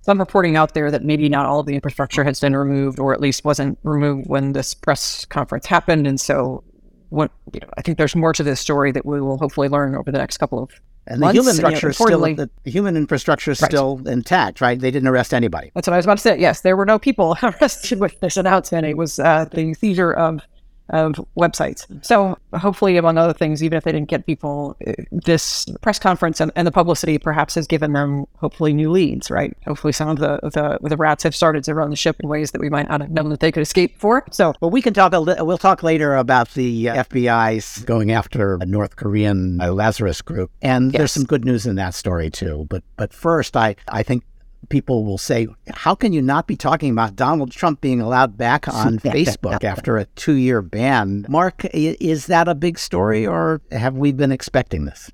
[0.02, 3.14] some reporting out there that maybe not all of the infrastructure has been removed, or
[3.14, 6.64] at least wasn't removed when this press conference happened, and so
[7.10, 9.96] what you know, I think there's more to this story that we will hopefully learn
[9.96, 10.72] over the next couple of
[11.08, 13.70] and the human infrastructure is still the, the, human infrastructure is right.
[13.70, 14.80] still intact, right?
[14.80, 15.72] They didn't arrest anybody.
[15.76, 16.40] That's what I was about to say.
[16.40, 18.88] Yes, there were no people arrested with this announcement.
[18.88, 20.42] It was uh, the seizure of
[20.90, 21.86] of websites.
[22.06, 26.40] So hopefully, among other things, even if they didn't get people, uh, this press conference
[26.40, 29.56] and, and, the publicity perhaps has given them hopefully new leads, right?
[29.66, 32.52] Hopefully, some of the, the the rats have started to run the ship in ways
[32.52, 34.24] that we might not have known that they could escape for.
[34.32, 35.14] So, well, we can talk.
[35.14, 39.72] A li- we'll talk later about the uh, FBI's going after a North Korean uh,
[39.72, 41.00] Lazarus group, and yes.
[41.00, 42.68] there's some good news in that story too.
[42.70, 44.24] But but first, I I think
[44.70, 48.68] people will say, How can you not be talking about Donald Trump being allowed back
[48.74, 51.26] on Facebook after a two year ban?
[51.30, 55.12] Mark, is that a big story or have we been expecting this?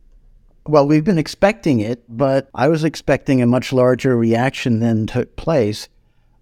[0.67, 5.35] Well, we've been expecting it, but I was expecting a much larger reaction than took
[5.35, 5.89] place.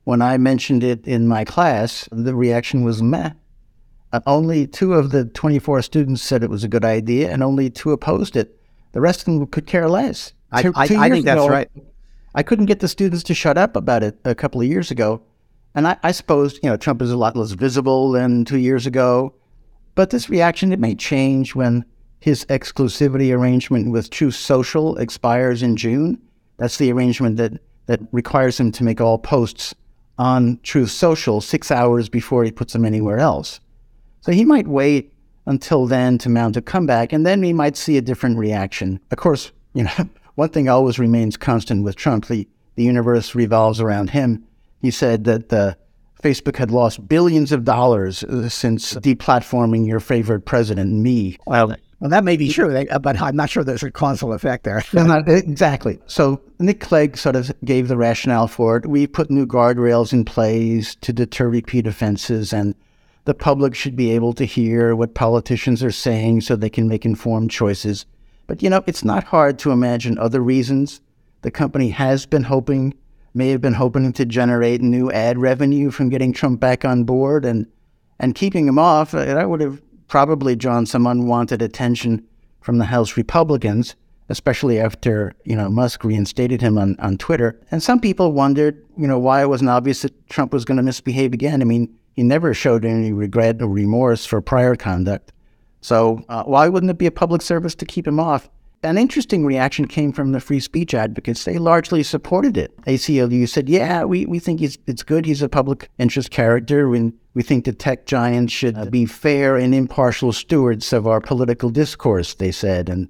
[0.03, 3.31] When I mentioned it in my class, the reaction was meh.
[4.12, 7.69] Uh, only two of the 24 students said it was a good idea, and only
[7.69, 8.59] two opposed it.
[8.91, 10.33] The rest of them could care less.
[10.51, 11.69] I, two, I, two I think that's ago, right.
[12.35, 15.21] I couldn't get the students to shut up about it a couple of years ago.
[15.75, 18.85] And I, I suppose, you know, Trump is a lot less visible than two years
[18.85, 19.33] ago.
[19.95, 21.85] But this reaction, it may change when
[22.19, 26.19] his exclusivity arrangement with Truth Social expires in June.
[26.57, 27.53] That's the arrangement that,
[27.85, 29.73] that requires him to make all posts
[30.17, 33.59] on Truth Social six hours before he puts them anywhere else.
[34.21, 35.13] So he might wait
[35.45, 38.99] until then to mount a comeback, and then we might see a different reaction.
[39.11, 39.91] Of course, you know,
[40.39, 44.45] one thing always remains constant with Trump: the the universe revolves around him.
[44.82, 45.75] He said that the
[46.23, 51.38] Facebook had lost billions of dollars uh, since deplatforming your favorite president, me.
[51.45, 54.63] Well, well, that may be true, eh, but I'm not sure there's a causal effect
[54.63, 54.82] there.
[54.93, 55.99] no, not eh, exactly.
[56.08, 58.86] So Nick Clegg sort of gave the rationale for it.
[58.86, 62.75] We put new guardrails in place to deter repeat offenses, and
[63.25, 67.06] the public should be able to hear what politicians are saying so they can make
[67.06, 68.06] informed choices.
[68.49, 71.01] But you know, it's not hard to imagine other reasons.
[71.43, 72.95] The company has been hoping
[73.35, 77.45] may have been hoping to generate new ad revenue from getting Trump back on board
[77.45, 77.67] and
[78.19, 79.13] and keeping him off.
[79.13, 82.25] Uh, that would have probably drawn some unwanted attention
[82.59, 83.95] from the House Republicans,
[84.29, 87.62] especially after you know Musk reinstated him on, on Twitter.
[87.69, 90.83] And some people wondered, you know, why it wasn't obvious that Trump was going to
[90.83, 91.62] misbehave again.
[91.62, 95.33] I mean, he never showed any regret or remorse for prior conduct.
[95.81, 98.49] So uh, why wouldn't it be a public service to keep him off?
[98.81, 101.43] An interesting reaction came from the free speech advocates.
[101.43, 102.75] They largely supported it.
[102.83, 105.25] ACLU said, yeah, we, we think it's good.
[105.25, 106.93] He's a public interest character.
[106.95, 111.19] And we think the tech giants should uh, be fair and impartial stewards of our
[111.19, 112.87] political discourse, they said.
[112.87, 113.09] And,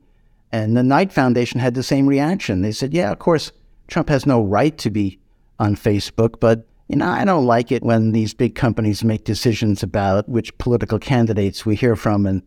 [0.52, 2.62] and the Knight Foundation had the same reaction.
[2.62, 3.52] They said, yeah, of course,
[3.88, 5.20] Trump has no right to be
[5.60, 9.84] on Facebook, but you know, I don't like it when these big companies make decisions
[9.84, 12.42] about which political candidates we hear from and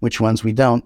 [0.00, 0.84] which ones we don't.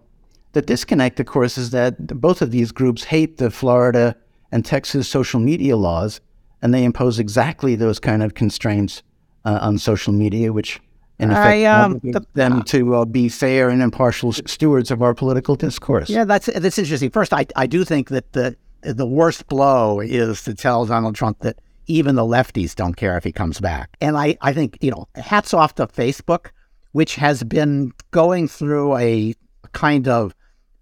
[0.52, 4.16] The disconnect, of course, is that both of these groups hate the Florida
[4.50, 6.20] and Texas social media laws,
[6.60, 9.02] and they impose exactly those kind of constraints
[9.44, 10.80] uh, on social media, which
[11.18, 15.14] in effect I, um, the, them to uh, be fair and impartial stewards of our
[15.14, 16.10] political discourse.
[16.10, 17.10] Yeah, that's that's interesting.
[17.10, 21.38] First, I I do think that the the worst blow is to tell Donald Trump
[21.40, 23.96] that even the lefties don't care if he comes back.
[24.00, 26.50] And I, I think, you know, hats off to Facebook,
[26.92, 29.34] which has been going through a
[29.72, 30.34] kind of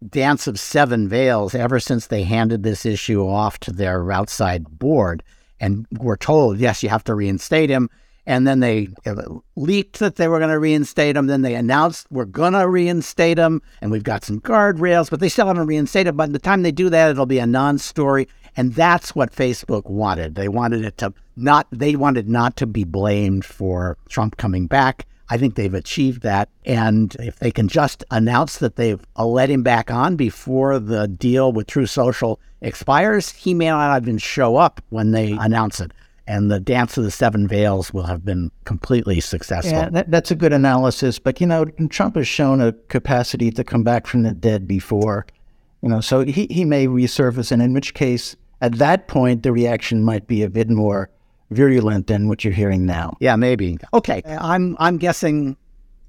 [0.09, 5.23] dance of seven veils ever since they handed this issue off to their outside board
[5.61, 7.91] and were told, yes, you have to reinstate him.
[8.27, 9.23] And then they uh,
[9.57, 11.27] leaked that they were going to reinstate him.
[11.27, 15.29] Then they announced we're going to reinstate him, and we've got some guardrails, but they
[15.29, 16.17] still haven't reinstated.
[16.17, 20.35] By the time they do that, it'll be a non-story, and that's what Facebook wanted.
[20.35, 21.67] They wanted it to not.
[21.73, 25.07] They wanted not to be blamed for Trump coming back.
[25.31, 26.49] I think they've achieved that.
[26.65, 31.07] And if they can just announce that they've uh, let him back on before the
[31.07, 35.93] deal with Truth Social expires, he may not even show up when they announce it.
[36.27, 39.73] And the Dance of the Seven Veils will have been completely successful.
[39.73, 41.19] Yeah, that, that's a good analysis.
[41.19, 45.27] But, you know, Trump has shown a capacity to come back from the dead before.
[45.83, 49.53] You know, so he, he may resurface, and in which case, at that point, the
[49.53, 51.09] reaction might be a bit more
[51.51, 53.17] virulent than what you're hearing now.
[53.21, 53.79] Yeah, maybe.
[53.93, 55.57] Okay, I'm I'm guessing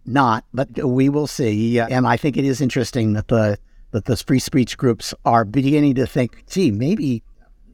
[0.05, 1.79] not, but we will see.
[1.79, 3.57] And I think it is interesting that the
[3.91, 7.23] that the free speech groups are beginning to think, gee, maybe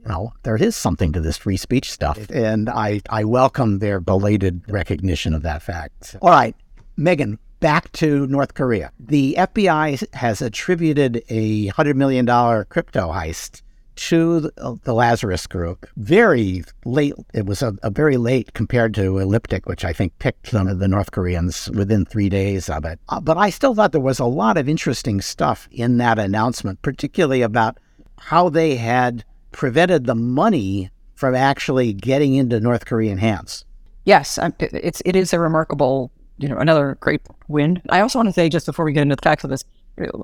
[0.08, 2.18] you know, there is something to this free speech stuff.
[2.30, 6.16] And I, I welcome their belated recognition of that fact.
[6.22, 6.56] All right,
[6.96, 8.92] Megan, back to North Korea.
[9.00, 13.62] The FBI has attributed a $100 million crypto heist
[13.98, 14.52] to
[14.84, 17.14] the Lazarus group very late.
[17.34, 20.80] It was a, a, very late compared to Elliptic, which I think picked some of
[20.80, 23.00] the North Koreans within three days of it.
[23.10, 26.82] Uh, but I still thought there was a lot of interesting stuff in that announcement,
[26.82, 27.78] particularly about
[28.20, 33.66] how they had prevented the money from actually getting into North Korean hands.
[34.06, 37.82] Yes, it's it is a remarkable, you know, another great win.
[37.90, 39.66] I also want to say just before we get into the facts of this,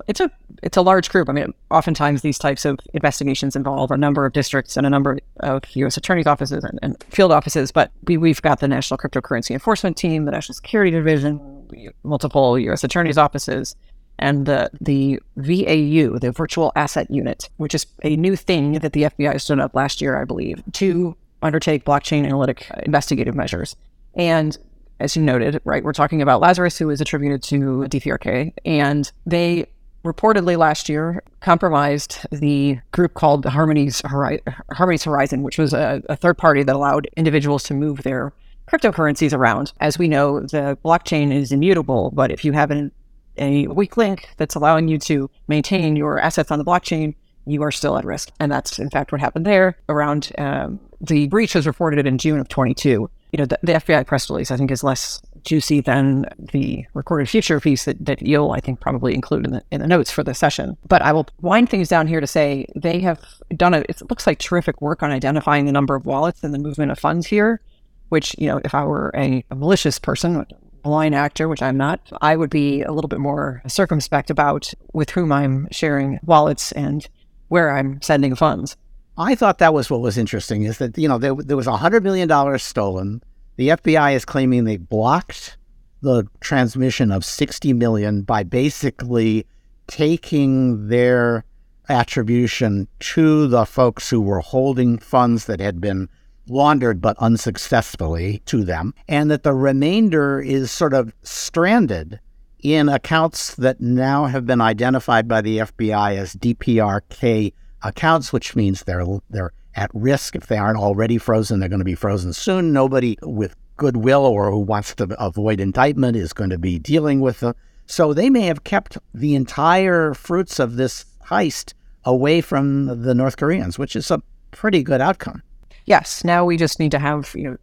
[0.06, 0.30] it's a
[0.62, 1.28] it's a large group.
[1.28, 5.18] I mean, oftentimes these types of investigations involve a number of districts and a number
[5.40, 5.96] of U.S.
[5.96, 7.72] attorneys' offices and, and field offices.
[7.72, 12.84] But we, we've got the National Cryptocurrency Enforcement Team, the National Security Division, multiple U.S.
[12.84, 13.74] attorneys' offices,
[14.18, 19.02] and the the VAU, the Virtual Asset Unit, which is a new thing that the
[19.02, 23.76] FBI stood up last year, I believe, to undertake blockchain analytic investigative measures.
[24.14, 24.56] And
[25.04, 29.66] as you noted, right, we're talking about Lazarus, who is attributed to DPRK, and they
[30.02, 34.40] reportedly last year compromised the group called Harmony's, Hori-
[34.72, 38.32] Harmony's Horizon, which was a, a third party that allowed individuals to move their
[38.66, 39.74] cryptocurrencies around.
[39.80, 42.90] As we know, the blockchain is immutable, but if you have an,
[43.36, 47.14] a weak link that's allowing you to maintain your assets on the blockchain,
[47.46, 48.30] you are still at risk.
[48.40, 49.76] And that's, in fact, what happened there.
[49.88, 54.06] Around um, the breach was reported in June of 22 you know, the, the, FBI
[54.06, 58.52] press release, I think, is less juicy than the recorded future piece that, that you'll,
[58.52, 60.76] I think, probably include in the, in the notes for the session.
[60.86, 63.18] But I will wind things down here to say they have
[63.56, 66.60] done a, it looks like terrific work on identifying the number of wallets and the
[66.60, 67.60] movement of funds here,
[68.08, 70.46] which, you know, if I were a, a malicious person,
[70.84, 74.72] a line actor, which I'm not, I would be a little bit more circumspect about
[74.92, 77.04] with whom I'm sharing wallets and
[77.48, 78.76] where I'm sending funds.
[79.16, 82.02] I thought that was what was interesting is that, you know, there, there was $100
[82.02, 83.22] million stolen.
[83.56, 85.56] The FBI is claiming they blocked
[86.02, 89.46] the transmission of 60 million by basically
[89.86, 91.44] taking their
[91.88, 96.08] attribution to the folks who were holding funds that had been
[96.48, 102.20] laundered but unsuccessfully to them, and that the remainder is sort of stranded
[102.64, 108.82] in accounts that now have been identified by the FBI as DPRK accounts, which means
[108.82, 111.60] they're they're at risk if they aren't already frozen.
[111.60, 112.72] They're going to be frozen soon.
[112.72, 117.40] Nobody with goodwill or who wants to avoid indictment is going to be dealing with
[117.40, 117.54] them.
[117.86, 121.74] So they may have kept the entire fruits of this heist
[122.04, 124.22] away from the North Koreans, which is a
[124.52, 125.42] pretty good outcome.
[125.84, 126.24] Yes.
[126.24, 127.56] Now we just need to have, you know,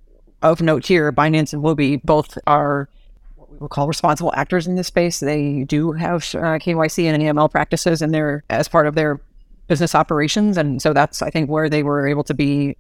[0.43, 2.89] of note here, Binance and Huobi both are
[3.61, 5.19] we call responsible actors in this space.
[5.19, 9.21] They do have uh, KYC and AML practices in their as part of their
[9.67, 12.75] business operations, and so that's I think where they were able to be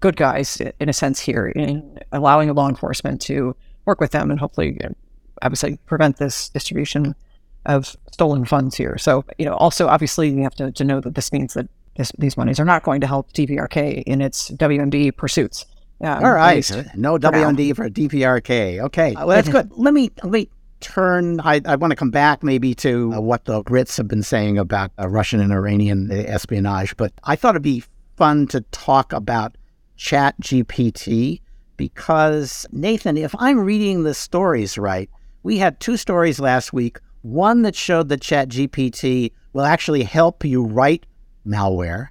[0.00, 4.40] good guys in a sense here in allowing law enforcement to work with them and
[4.40, 4.78] hopefully,
[5.42, 7.14] obviously, prevent this distribution
[7.66, 8.98] of stolen funds here.
[8.98, 12.10] So, you know, also obviously you have to, to know that this means that this,
[12.18, 15.66] these monies are not going to help DPRK in its WMD pursuits.
[16.02, 18.80] Um, All right, no WMD for DPRK.
[18.80, 19.70] Okay, well that's good.
[19.76, 20.48] Let me let me
[20.80, 21.40] turn.
[21.40, 24.58] I, I want to come back maybe to uh, what the Brits have been saying
[24.58, 27.84] about uh, Russian and Iranian espionage, but I thought it'd be
[28.16, 29.56] fun to talk about
[29.96, 31.40] Chat GPT
[31.76, 35.08] because Nathan, if I'm reading the stories right,
[35.42, 40.64] we had two stories last week one that showed that ChatGPT will actually help you
[40.64, 41.06] write
[41.46, 42.08] malware,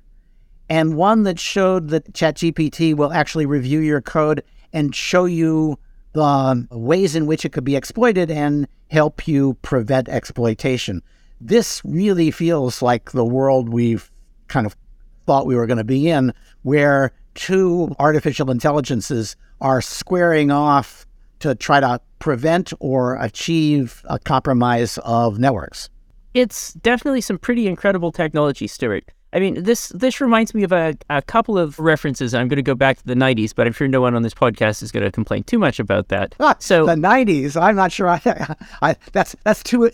[0.71, 5.77] and one that showed that ChatGPT will actually review your code and show you
[6.13, 11.03] the ways in which it could be exploited and help you prevent exploitation.
[11.41, 14.09] This really feels like the world we've
[14.47, 14.77] kind of
[15.25, 21.05] thought we were going to be in, where two artificial intelligences are squaring off
[21.39, 25.89] to try to prevent or achieve a compromise of networks.
[26.33, 29.03] It's definitely some pretty incredible technology, Stewart.
[29.33, 32.33] I mean, this this reminds me of a, a couple of references.
[32.33, 34.33] I'm going to go back to the 90s, but I'm sure no one on this
[34.33, 36.35] podcast is going to complain too much about that.
[36.39, 38.09] Ah, so the 90s, I'm not sure.
[38.09, 38.19] I,
[38.81, 39.89] I that's that's too.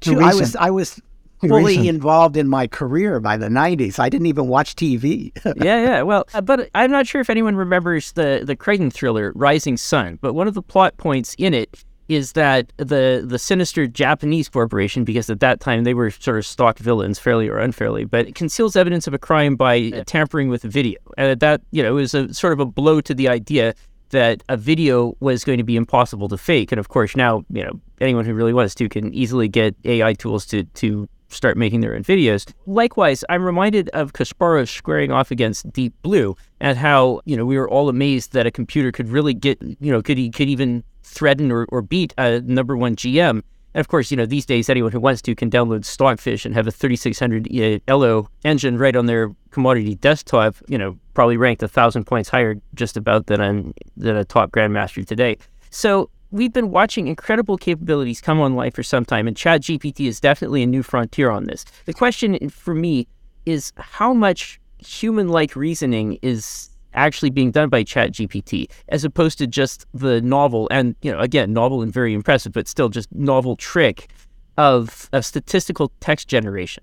[0.00, 1.00] too I was I was
[1.40, 1.88] fully recent.
[1.88, 3.98] involved in my career by the 90s.
[3.98, 5.32] I didn't even watch TV.
[5.62, 6.02] yeah, yeah.
[6.02, 10.18] Well, uh, but I'm not sure if anyone remembers the, the Crichton thriller, Rising Sun.
[10.20, 15.04] But one of the plot points in it is that the the sinister Japanese corporation,
[15.04, 18.76] because at that time they were sort of stock villains, fairly or unfairly, but conceals
[18.76, 20.98] evidence of a crime by tampering with video.
[21.16, 23.74] And that, you know, is a sort of a blow to the idea
[24.10, 26.72] that a video was going to be impossible to fake.
[26.72, 30.14] And of course, now, you know, anyone who really wants to can easily get AI
[30.14, 32.50] tools to to start making their own videos.
[32.66, 37.58] Likewise, I'm reminded of Kasparov squaring off against Deep Blue and how, you know, we
[37.58, 40.82] were all amazed that a computer could really get, you know, could, he could even
[41.08, 43.42] threaten or, or beat a number one GM.
[43.74, 46.54] And of course, you know, these days, anyone who wants to can download Stockfish and
[46.54, 51.62] have a 3600 Elo uh, engine right on their commodity desktop, you know, probably ranked
[51.62, 55.36] a thousand points higher just about than, than a top grandmaster today.
[55.70, 60.62] So we've been watching incredible capabilities come online for some time, and ChatGPT is definitely
[60.62, 61.64] a new frontier on this.
[61.84, 63.06] The question for me
[63.46, 69.86] is how much human-like reasoning is actually being done by ChatGPT, as opposed to just
[69.94, 74.10] the novel and you know again novel and very impressive, but still just novel trick
[74.58, 76.82] of, of statistical text generation.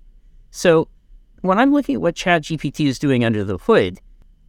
[0.50, 0.88] So
[1.42, 4.00] when I'm looking at what ChatGPT is doing under the hood,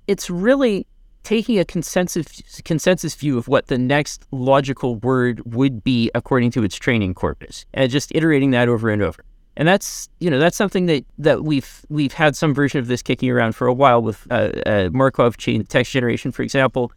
[0.08, 0.88] it's really
[1.24, 6.64] taking a consensus consensus view of what the next logical word would be according to
[6.64, 9.24] its training corpus, and just iterating that over and over.
[9.58, 13.02] And that's you know that's something that, that we've we've had some version of this
[13.02, 16.92] kicking around for a while with uh, uh, Markov chain text generation, for example.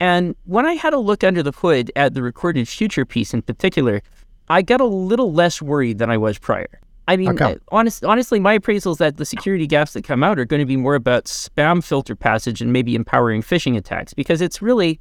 [0.00, 3.42] And when I had a look under the hood at the recorded future piece in
[3.42, 4.02] particular,
[4.48, 6.80] I got a little less worried than I was prior.
[7.06, 7.54] I mean, okay.
[7.54, 10.60] Uh, honest, honestly, my appraisal is that the security gaps that come out are going
[10.60, 15.00] to be more about spam filter passage and maybe empowering phishing attacks because it's really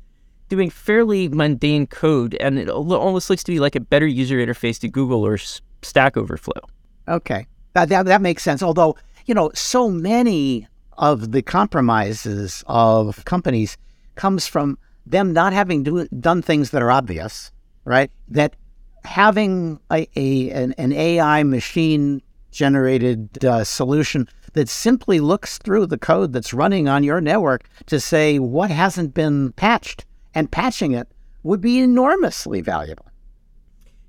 [0.50, 4.80] doing fairly mundane code and it almost looks to be like a better user interface
[4.80, 5.38] to Google or
[5.82, 6.62] Stack Overflow.
[7.10, 8.62] Okay, that, that, that makes sense.
[8.62, 8.96] Although,
[9.26, 13.78] you know, so many of the compromises of companies
[14.16, 17.52] comes from them not having do, done things that are obvious,
[17.86, 18.12] right?
[18.28, 18.56] That
[19.04, 25.98] having a, a an, an, AI machine generated uh, solution that simply looks through the
[25.98, 30.06] code that's running on your network to say what hasn't been patched
[30.36, 31.08] and patching it
[31.44, 33.09] would be enormously valuable.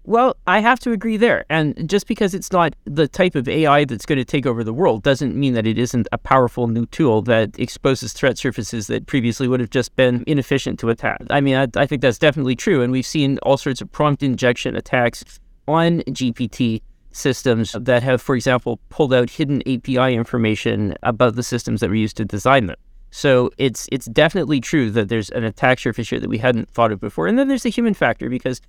[0.04, 1.44] Well, I have to agree there.
[1.50, 4.72] And just because it's not the type of AI that's going to take over the
[4.72, 9.06] world doesn't mean that it isn't a powerful new tool that exposes threat surfaces that
[9.06, 11.20] previously would have just been inefficient to attack.
[11.28, 12.82] I mean, I, I think that's definitely true.
[12.82, 15.38] And we've seen all sorts of prompt injection attacks
[15.68, 16.82] on GPT
[17.12, 21.96] systems that have, for example, pulled out hidden API information about the systems that were
[21.96, 22.76] used to design them.
[23.10, 26.92] So it's it's definitely true that there's an attack surface here that we hadn't thought
[26.92, 27.26] of before.
[27.26, 28.60] And then there's the human factor because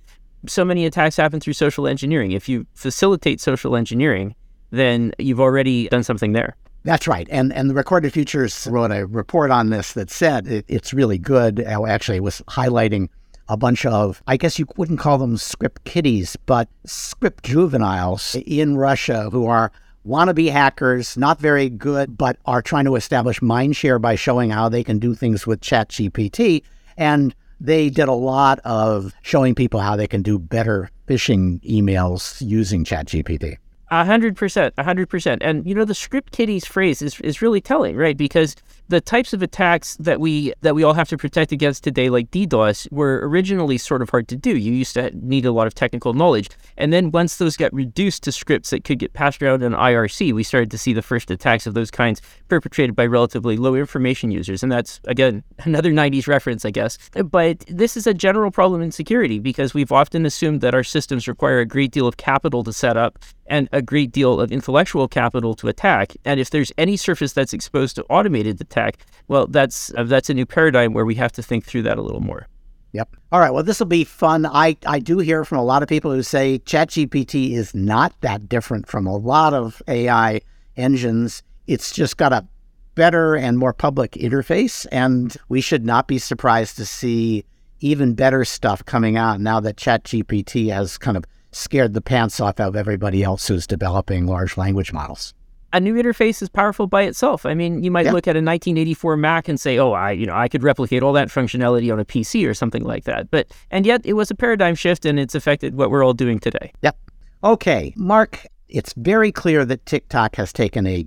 [0.46, 2.32] so many attacks happen through social engineering.
[2.32, 4.34] If you facilitate social engineering,
[4.70, 6.56] then you've already done something there.
[6.84, 7.28] That's right.
[7.30, 11.18] And and the Recorded Futures wrote a report on this that said it, it's really
[11.18, 11.60] good.
[11.60, 13.08] Actually, it was highlighting
[13.48, 18.76] a bunch of, I guess you wouldn't call them script kiddies, but script juveniles in
[18.76, 19.70] Russia who are
[20.06, 24.82] wannabe hackers, not very good, but are trying to establish mindshare by showing how they
[24.82, 26.62] can do things with ChatGPT.
[26.96, 32.40] And they did a lot of showing people how they can do better phishing emails
[32.44, 33.56] using ChatGPT.
[33.92, 35.42] A hundred percent, a hundred percent.
[35.42, 38.16] And you know, the script kiddies phrase is, is really telling, right?
[38.16, 38.56] Because
[38.88, 42.30] the types of attacks that we that we all have to protect against today, like
[42.30, 44.56] DDoS, were originally sort of hard to do.
[44.56, 48.22] You used to need a lot of technical knowledge, and then once those got reduced
[48.22, 51.30] to scripts that could get passed around in IRC, we started to see the first
[51.30, 54.62] attacks of those kinds perpetrated by relatively low information users.
[54.62, 56.96] And that's again another '90s reference, I guess.
[57.12, 61.28] But this is a general problem in security because we've often assumed that our systems
[61.28, 65.08] require a great deal of capital to set up and a great deal of intellectual
[65.08, 66.16] capital to attack.
[66.24, 70.34] And if there's any surface that's exposed to automated attack, well, that's uh, that's a
[70.34, 72.48] new paradigm where we have to think through that a little more.
[72.92, 73.16] Yep.
[73.32, 73.50] All right.
[73.50, 74.44] Well, this will be fun.
[74.44, 78.48] I, I do hear from a lot of people who say ChatGPT is not that
[78.48, 80.42] different from a lot of AI
[80.76, 81.42] engines.
[81.66, 82.46] It's just got a
[82.94, 84.86] better and more public interface.
[84.92, 87.46] And we should not be surprised to see
[87.80, 92.58] even better stuff coming out now that ChatGPT has kind of scared the pants off
[92.60, 95.34] of everybody else who's developing large language models.
[95.74, 97.46] A new interface is powerful by itself.
[97.46, 98.12] I mean, you might yeah.
[98.12, 101.14] look at a 1984 Mac and say, "Oh, I, you know, I could replicate all
[101.14, 104.34] that functionality on a PC or something like that." But and yet it was a
[104.34, 106.72] paradigm shift and it's affected what we're all doing today.
[106.82, 106.96] Yep.
[107.42, 111.06] Okay, Mark, it's very clear that TikTok has taken a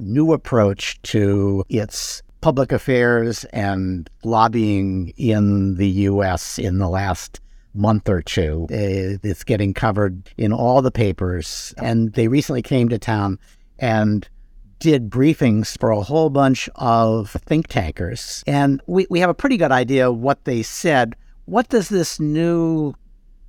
[0.00, 7.40] new approach to its public affairs and lobbying in the US in the last
[7.74, 8.66] month or two.
[8.70, 11.74] Uh, it's getting covered in all the papers.
[11.78, 13.38] And they recently came to town
[13.78, 14.28] and
[14.78, 18.42] did briefings for a whole bunch of think tankers.
[18.46, 21.14] And we, we have a pretty good idea what they said.
[21.44, 22.94] What does this new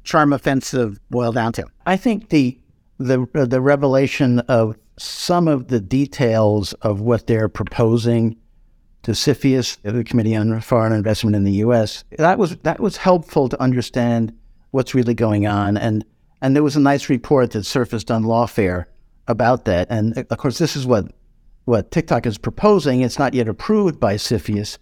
[0.03, 1.65] charm offensive boil down to?
[1.85, 2.57] I think the
[2.97, 8.37] the the revelation of some of the details of what they're proposing
[9.03, 12.03] to CFIUS, the Committee on Foreign Investment in the U.S.
[12.17, 14.33] That was that was helpful to understand
[14.71, 16.05] what's really going on, and
[16.41, 18.85] and there was a nice report that surfaced on Lawfare
[19.27, 19.87] about that.
[19.89, 21.11] And of course, this is what
[21.65, 23.01] what TikTok is proposing.
[23.01, 24.77] It's not yet approved by CFIUS,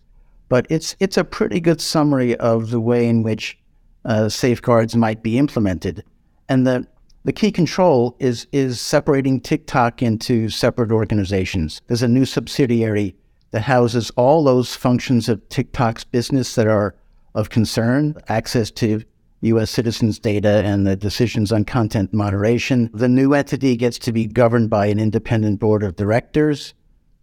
[0.49, 3.57] but it's it's a pretty good summary of the way in which
[4.05, 6.03] uh, safeguards might be implemented,
[6.49, 6.87] and the
[7.23, 11.81] the key control is is separating TikTok into separate organizations.
[11.87, 13.15] There's a new subsidiary
[13.51, 16.95] that houses all those functions of TikTok's business that are
[17.35, 19.03] of concern access to
[19.41, 19.69] U.S.
[19.69, 22.89] citizens' data and the decisions on content moderation.
[22.93, 26.73] The new entity gets to be governed by an independent board of directors.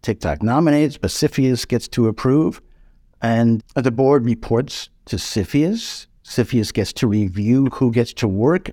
[0.01, 2.61] TikTok nominates, but CFIUS gets to approve.
[3.21, 6.07] And the board reports to CFIUS.
[6.23, 8.71] CFIUS gets to review who gets to work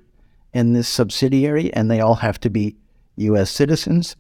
[0.53, 2.77] in this subsidiary, and they all have to be
[3.17, 3.51] U.S.
[3.51, 4.17] citizens.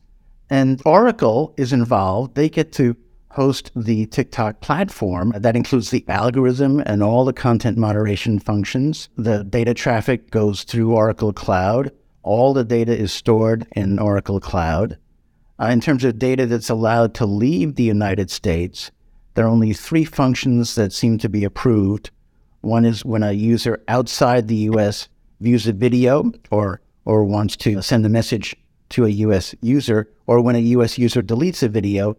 [0.50, 2.34] And Oracle is involved.
[2.34, 2.96] They get to
[3.34, 5.32] host the TikTok platform.
[5.36, 9.08] That includes the algorithm and all the content moderation functions.
[9.16, 11.90] The data traffic goes through Oracle Cloud.
[12.22, 14.98] All the data is stored in Oracle Cloud.
[15.60, 18.92] Uh, in terms of data that's allowed to leave the United States,
[19.34, 22.10] there are only three functions that seem to be approved.
[22.60, 25.08] One is when a user outside the US
[25.40, 28.54] views a video or, or wants to send a message
[28.90, 32.16] to a US user, or when a US user deletes a video,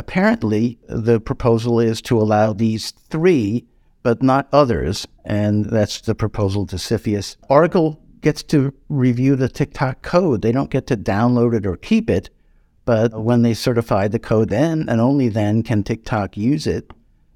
[0.00, 3.66] apparently the proposal is to allow these three,
[4.02, 5.06] but not others.
[5.26, 7.36] And that's the proposal to CFIUS.
[7.50, 10.40] Oracle gets to review the TikTok code.
[10.40, 12.30] They don't get to download it or keep it.
[12.86, 16.90] But when they certify the code, then and only then can TikTok use it.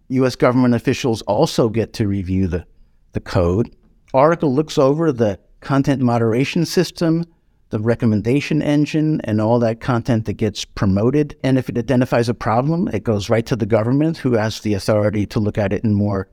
[0.09, 2.67] US government officials also get to review the,
[3.13, 3.77] the code.
[4.15, 7.27] Oracle looks over the content moderation system
[7.71, 11.37] the recommendation engine and all that content that gets promoted.
[11.43, 14.75] And if it identifies a problem, it goes right to the government who has the
[14.75, 16.29] authority to look at it in more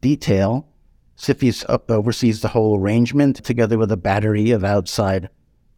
[0.00, 0.66] detail.
[1.16, 5.28] CFIUS oversees the whole arrangement together with a battery of outside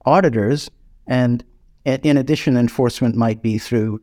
[0.06, 0.70] auditors.
[1.06, 1.44] And
[1.84, 4.00] in addition, enforcement might be through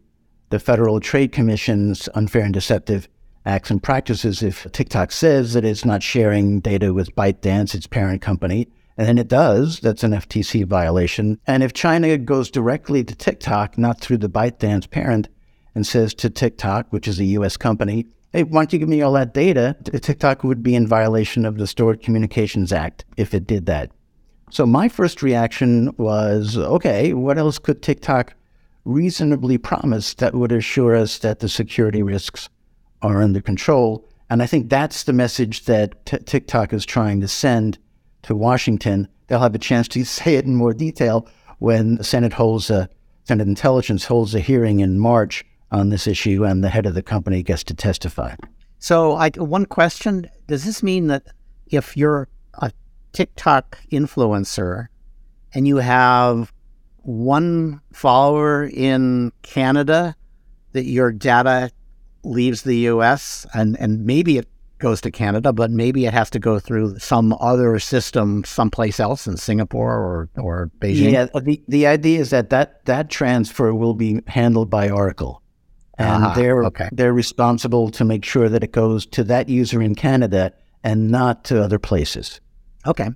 [0.50, 3.08] the Federal Trade Commission's unfair and deceptive
[3.46, 4.44] acts and practices.
[4.44, 8.68] If TikTok says that it's not sharing data with ByteDance, its parent company,
[9.00, 11.40] and then it does, that's an FTC violation.
[11.48, 15.30] And if China goes directly to TikTok, not through the ByteDance parent,
[15.74, 19.02] and says to TikTok, which is a US company, hey, why don't you give me
[19.02, 19.78] all that data?
[19.86, 23.90] TikTok would be in violation of the Stored Communications Act if it did that.
[24.52, 28.34] So my first reaction was, okay, what else could TikTok
[28.84, 32.50] reasonably promise that would assure us that the security risks
[33.02, 34.10] are under control?
[34.30, 37.80] And I think that's the message that t- TikTok is trying to send
[38.30, 39.08] to Washington.
[39.28, 41.28] They'll have a chance to say it in more detail
[41.58, 42.90] when the Senate holds a
[43.26, 47.04] Senate Intelligence holds a hearing in March on this issue, and the head of the
[47.04, 48.34] company gets to testify.
[48.80, 51.28] So, I, one question: Does this mean that
[51.68, 52.72] if you're a
[53.14, 54.88] TikTok influencer
[55.54, 56.52] and you have
[57.04, 60.16] one follower in Canada,
[60.72, 61.72] that your data
[62.24, 63.46] leaves the U.S.
[63.54, 64.48] and and maybe it
[64.80, 69.28] goes to Canada, but maybe it has to go through some other system someplace else
[69.28, 71.12] in Singapore or, or Beijing.
[71.12, 75.42] Yeah, the, the idea is that, that that transfer will be handled by Oracle.
[75.98, 76.36] And uh-huh.
[76.36, 76.90] they're okay.
[76.94, 81.44] they're responsible to make sure that it goes to that user in Canada and not
[81.46, 82.40] to other places.
[82.88, 83.10] Okay.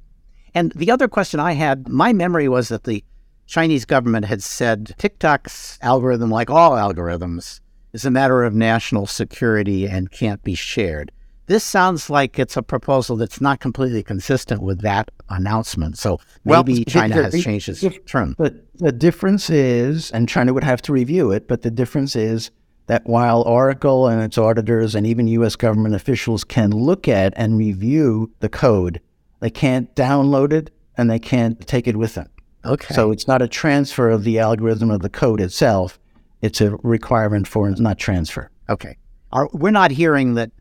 [0.53, 3.03] And the other question I had, my memory was that the
[3.47, 7.61] Chinese government had said TikTok's algorithm, like all algorithms,
[7.93, 11.11] is a matter of national security and can't be shared.
[11.45, 15.97] This sounds like it's a proposal that's not completely consistent with that announcement.
[15.97, 18.35] So maybe well, China has changed its tune.
[18.37, 22.51] But the difference is, and China would have to review it, but the difference is
[22.87, 27.57] that while Oracle and its auditors and even US government officials can look at and
[27.57, 29.01] review the code,
[29.39, 32.29] they can't download it and they can't take it with them.
[32.65, 32.93] Okay.
[32.93, 35.99] So it's not a transfer of the algorithm of the code itself.
[36.41, 38.49] It's a requirement for not transfer.
[38.69, 38.97] Okay.
[39.31, 40.51] Are, we're not hearing that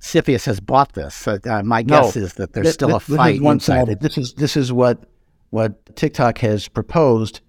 [0.00, 1.26] CFIUS has bought this.
[1.26, 4.00] Uh, uh, my guess no, is that there's still a fight inside it.
[4.00, 5.04] This is this is what
[5.50, 7.40] what TikTok has proposed,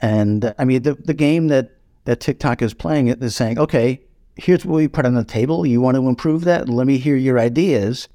[0.00, 1.72] and I mean the the game that
[2.04, 4.00] that TikTok is playing it is saying, okay,
[4.36, 5.66] here's what we put on the table.
[5.66, 6.68] You want to improve that?
[6.68, 8.08] Let me hear your ideas,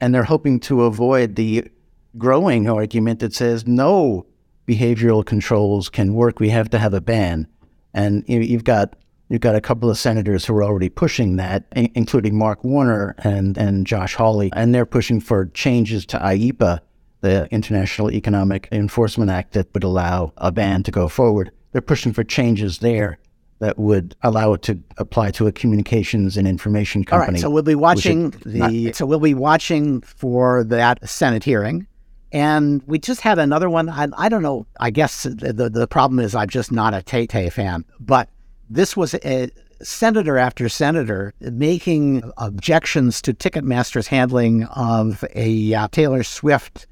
[0.00, 1.70] and they're hoping to avoid the
[2.18, 4.26] growing argument that says no
[4.66, 6.40] behavioral controls can work.
[6.40, 7.46] We have to have a ban,
[7.94, 8.96] and you've got
[9.28, 13.58] You've got a couple of senators who are already pushing that, including Mark Warner and,
[13.58, 16.80] and Josh Hawley, and they're pushing for changes to IEEPA,
[17.22, 21.50] the International Economic Enforcement Act that would allow a ban to go forward.
[21.72, 23.18] They're pushing for changes there
[23.58, 27.28] that would allow it to apply to a communications and information company.
[27.28, 31.42] All right, so we'll be watching the not, so we'll be watching for that Senate
[31.42, 31.86] hearing.
[32.32, 33.88] And we just had another one.
[33.88, 34.66] I, I don't know.
[34.78, 37.84] I guess the, the problem is I'm just not a Tay Tay fan.
[37.98, 38.28] But
[38.68, 39.50] this was a
[39.82, 46.86] senator after senator making objections to Ticketmaster's handling of a uh, Taylor Swift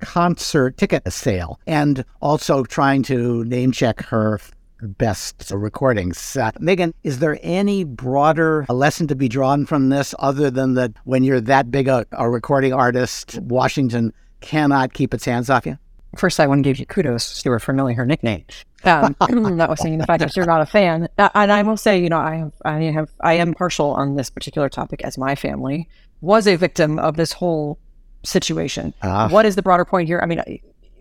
[0.00, 4.40] concert ticket sale and also trying to name check her
[4.82, 6.36] best recordings.
[6.36, 10.92] Uh, Megan, is there any broader lesson to be drawn from this other than that
[11.04, 15.76] when you're that big a, a recording artist, Washington cannot keep its hands off you?
[16.16, 18.44] First, I want to give you kudos, Stewart, for knowing her nickname.
[18.84, 19.16] Um,
[19.56, 22.18] notwithstanding the fact that you're not a fan, uh, and I will say, you know,
[22.18, 25.88] I have, I have, I am partial on this particular topic, as my family
[26.20, 27.78] was a victim of this whole
[28.24, 28.94] situation.
[29.02, 30.20] Uh, what is the broader point here?
[30.22, 30.42] I mean,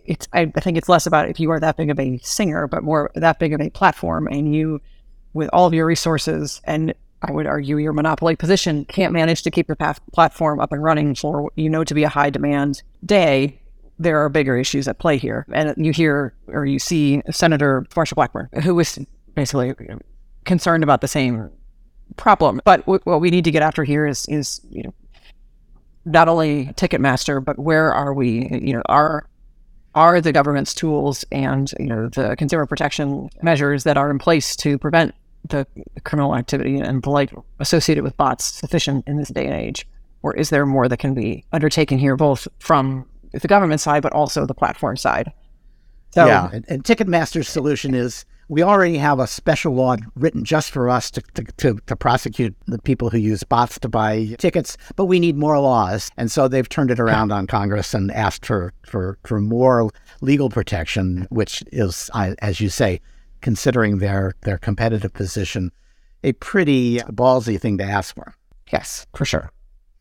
[0.06, 2.84] it's, I, think it's less about if you are that big of a singer, but
[2.84, 4.82] more that big of a platform, and you,
[5.34, 9.52] with all of your resources and I would argue your monopoly position can't manage to
[9.52, 12.30] keep your path, platform up and running for what you know to be a high
[12.30, 13.59] demand day
[14.00, 15.46] there are bigger issues at play here.
[15.52, 18.98] And you hear or you see Senator Marsha Blackburn, who was
[19.36, 19.74] basically
[20.46, 21.52] concerned about the same
[22.16, 22.62] problem.
[22.64, 24.94] But w- what we need to get after here is, is you know,
[26.06, 28.48] not only Ticketmaster, but where are we?
[28.50, 29.28] You know, are
[29.96, 34.56] are the government's tools and you know the consumer protection measures that are in place
[34.56, 35.14] to prevent
[35.50, 35.66] the
[36.04, 39.88] criminal activity and blight associated with bots sufficient in this day and age?
[40.22, 44.14] Or is there more that can be undertaken here, both from the government side, but
[44.14, 45.32] also the platform side.
[46.12, 50.72] So, yeah, and, and Ticketmaster's solution is we already have a special law written just
[50.72, 54.76] for us to, to, to, to, prosecute the people who use bots to buy tickets,
[54.96, 56.10] but we need more laws.
[56.18, 60.50] And so they've turned it around on Congress and asked for, for, for more legal
[60.50, 63.02] protection, which is, as you say,
[63.42, 65.72] considering their, their competitive position,
[66.24, 68.34] a pretty ballsy thing to ask for.
[68.72, 69.52] Yes, for sure.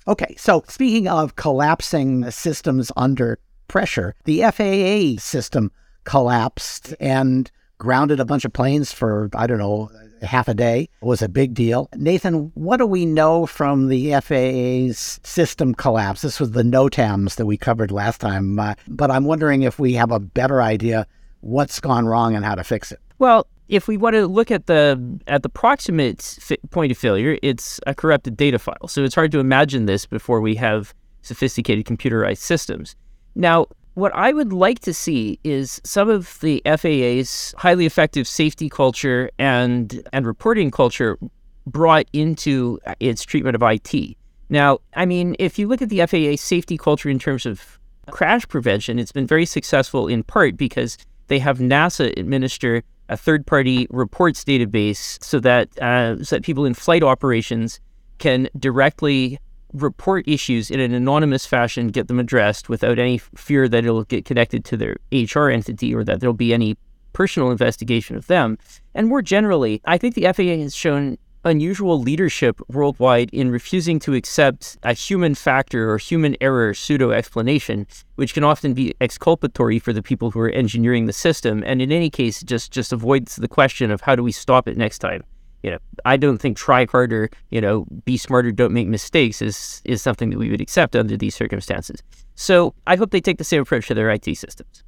[0.08, 3.38] Okay, so speaking of collapsing systems under
[3.68, 5.70] pressure, the FAA system
[6.04, 9.90] collapsed and grounded a bunch of planes for, I don't know,
[10.22, 10.88] half a day.
[11.02, 11.90] It was a big deal.
[11.94, 16.22] Nathan, what do we know from the FAA's system collapse?
[16.22, 19.92] This was the NOTAMs that we covered last time, uh, but I'm wondering if we
[19.92, 21.06] have a better idea
[21.40, 22.98] what's gone wrong and how to fix it.
[23.18, 27.38] Well, if we want to look at the at the proximate fi- point of failure,
[27.42, 28.88] it's a corrupted data file.
[28.88, 32.96] So it's hard to imagine this before we have sophisticated computerized systems.
[33.34, 38.68] Now, what I would like to see is some of the FAA's highly effective safety
[38.68, 41.18] culture and and reporting culture
[41.66, 44.16] brought into uh, its treatment of IT.
[44.48, 47.78] Now, I mean, if you look at the FAA safety culture in terms of
[48.10, 50.96] crash prevention, it's been very successful in part because
[51.26, 56.74] they have NASA administer a third-party reports database so that uh, so that people in
[56.74, 57.80] flight operations
[58.18, 59.38] can directly
[59.72, 64.24] report issues in an anonymous fashion, get them addressed without any fear that it'll get
[64.24, 66.76] connected to their HR entity or that there'll be any
[67.12, 68.58] personal investigation of them.
[68.94, 71.18] And more generally, I think the FAA has shown
[71.48, 77.86] unusual leadership worldwide in refusing to accept a human factor or human error pseudo explanation,
[78.14, 81.64] which can often be exculpatory for the people who are engineering the system.
[81.66, 84.76] And in any case, just just avoids the question of how do we stop it
[84.76, 85.24] next time.
[85.62, 89.82] You know, I don't think try harder, you know, be smarter, don't make mistakes is
[89.84, 92.00] is something that we would accept under these circumstances.
[92.36, 94.84] So I hope they take the same approach to their IT systems.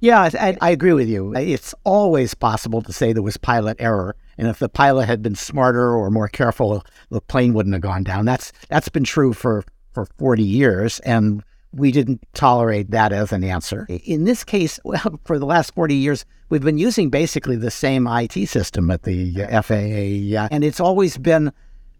[0.00, 1.34] Yeah, I, I, agree with you.
[1.34, 5.34] It's always possible to say there was pilot error, and if the pilot had been
[5.34, 8.24] smarter or more careful, the plane wouldn't have gone down.
[8.24, 13.44] That's that's been true for for forty years, and we didn't tolerate that as an
[13.44, 13.86] answer.
[13.88, 18.06] In this case, well, for the last forty years, we've been using basically the same
[18.06, 21.52] IT system at the FAA, and it's always been,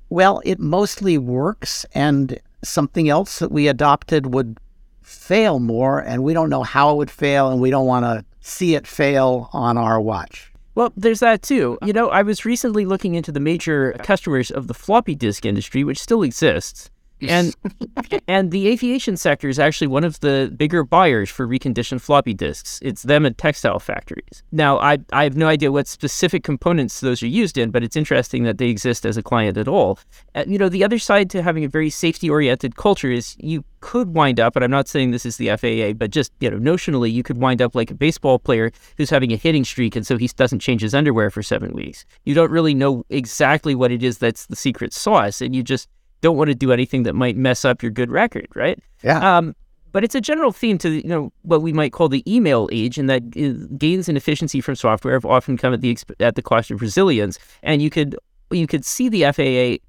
[0.08, 4.58] well, it mostly works, and something else that we adopted would
[5.02, 8.24] fail more, and we don't know how it would fail, and we don't want to
[8.40, 10.52] see it fail on our watch.
[10.76, 11.78] Well, there's that too.
[11.80, 11.86] Uh-huh.
[11.86, 15.82] You know, I was recently looking into the major customers of the floppy disk industry,
[15.82, 16.90] which still exists.
[17.22, 17.54] And
[18.28, 22.78] and the aviation sector is actually one of the bigger buyers for reconditioned floppy disks.
[22.82, 24.42] It's them and textile factories.
[24.52, 27.96] Now, I I have no idea what specific components those are used in, but it's
[27.96, 29.98] interesting that they exist as a client at all.
[30.34, 34.14] Uh, you know, the other side to having a very safety-oriented culture is you could
[34.14, 37.12] wind up, and I'm not saying this is the FAA, but just you know, notionally,
[37.12, 40.16] you could wind up like a baseball player who's having a hitting streak, and so
[40.16, 42.04] he doesn't change his underwear for seven weeks.
[42.24, 45.88] You don't really know exactly what it is that's the secret sauce, and you just
[46.20, 48.78] don't want to do anything that might mess up your good record, right?
[49.02, 49.36] Yeah.
[49.36, 49.54] Um,
[49.92, 52.98] but it's a general theme to you know what we might call the email age,
[52.98, 53.30] and that
[53.78, 57.38] gains in efficiency from software have often come at the at the cost of resilience.
[57.62, 58.16] And you could
[58.50, 59.82] you could see the FAA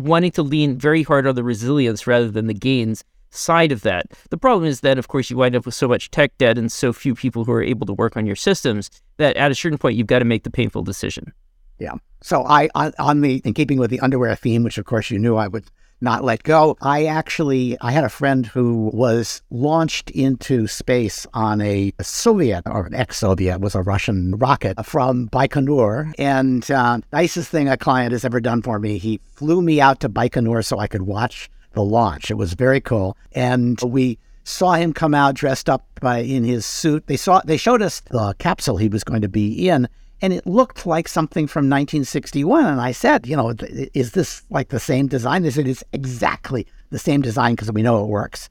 [0.00, 4.06] wanting to lean very hard on the resilience rather than the gains side of that.
[4.30, 6.70] The problem is that, of course, you wind up with so much tech debt and
[6.70, 9.78] so few people who are able to work on your systems that at a certain
[9.78, 11.32] point you've got to make the painful decision.
[11.80, 11.94] Yeah.
[12.22, 15.18] So I on, on the in keeping with the underwear theme, which of course you
[15.18, 15.64] knew I would
[16.02, 16.76] not let go.
[16.80, 22.86] I actually I had a friend who was launched into space on a Soviet or
[22.86, 28.24] an ex-Soviet was a Russian rocket from Baikonur, and uh, nicest thing a client has
[28.24, 28.98] ever done for me.
[28.98, 32.30] He flew me out to Baikonur so I could watch the launch.
[32.30, 36.64] It was very cool, and we saw him come out dressed up by, in his
[36.66, 37.06] suit.
[37.06, 39.88] They saw they showed us the capsule he was going to be in,
[40.22, 42.66] and it looked like something from 1961.
[42.66, 43.54] And I said, you know,
[43.94, 45.42] is this like the same design?
[45.42, 48.50] They said it's exactly the same design because we know it works.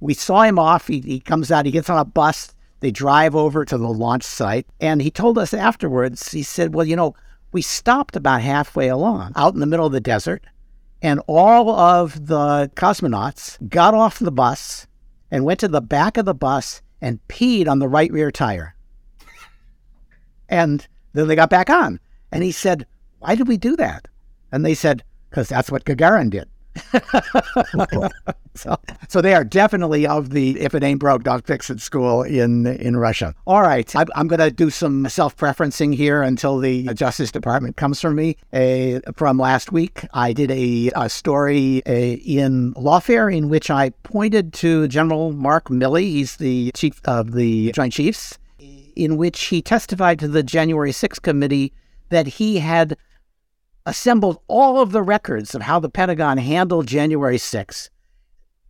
[0.00, 0.86] We saw him off.
[0.86, 1.66] He, he comes out.
[1.66, 2.54] He gets on a bus.
[2.80, 6.32] They drive over to the launch site, and he told us afterwards.
[6.32, 7.14] He said, "Well, you know,
[7.52, 10.42] we stopped about halfway along, out in the middle of the desert."
[11.02, 14.86] And all of the cosmonauts got off the bus
[15.30, 18.74] and went to the back of the bus and peed on the right rear tire.
[20.48, 22.00] and then they got back on.
[22.32, 22.86] And he said,
[23.18, 24.08] Why did we do that?
[24.52, 26.48] And they said, Because that's what Gagarin did.
[28.54, 32.22] so, so they are definitely of the if it ain't broke, don't fix it school
[32.22, 33.34] in in Russia.
[33.46, 38.00] All right, I, I'm going to do some self-preferencing here until the Justice Department comes
[38.00, 38.36] from me.
[39.14, 44.88] From last week, I did a, a story in Lawfare in which I pointed to
[44.88, 46.02] General Mark Milley.
[46.02, 48.38] He's the chief of the Joint Chiefs,
[48.96, 51.72] in which he testified to the January 6th committee
[52.08, 52.96] that he had
[53.86, 57.88] assembled all of the records of how the Pentagon handled January 6th,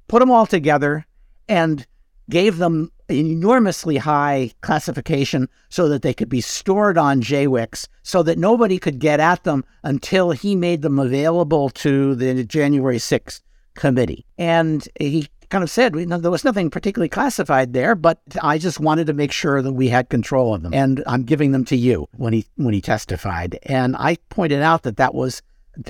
[0.08, 1.06] put them all together,
[1.48, 1.86] and
[2.28, 8.22] gave them an enormously high classification so that they could be stored on JWICS so
[8.22, 13.40] that nobody could get at them until he made them available to the January 6th
[13.74, 14.24] committee.
[14.38, 18.56] And he kind of said we n there was nothing particularly classified there, but I
[18.58, 20.72] just wanted to make sure that we had control of them.
[20.72, 23.58] And I'm giving them to you when he when he testified.
[23.64, 25.42] And I pointed out that that was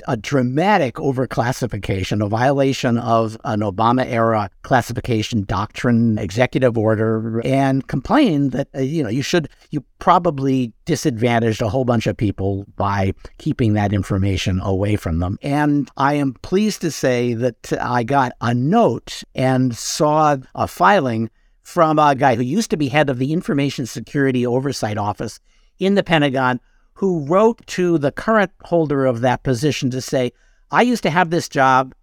[0.07, 8.51] a dramatic overclassification, a violation of an Obama era classification doctrine, executive order, and complained
[8.51, 13.13] that, uh, you know, you should, you probably disadvantaged a whole bunch of people by
[13.37, 15.37] keeping that information away from them.
[15.41, 21.29] And I am pleased to say that I got a note and saw a filing
[21.61, 25.39] from a guy who used to be head of the Information Security Oversight Office
[25.79, 26.59] in the Pentagon
[27.01, 30.31] who wrote to the current holder of that position to say,
[30.69, 31.95] I used to have this job.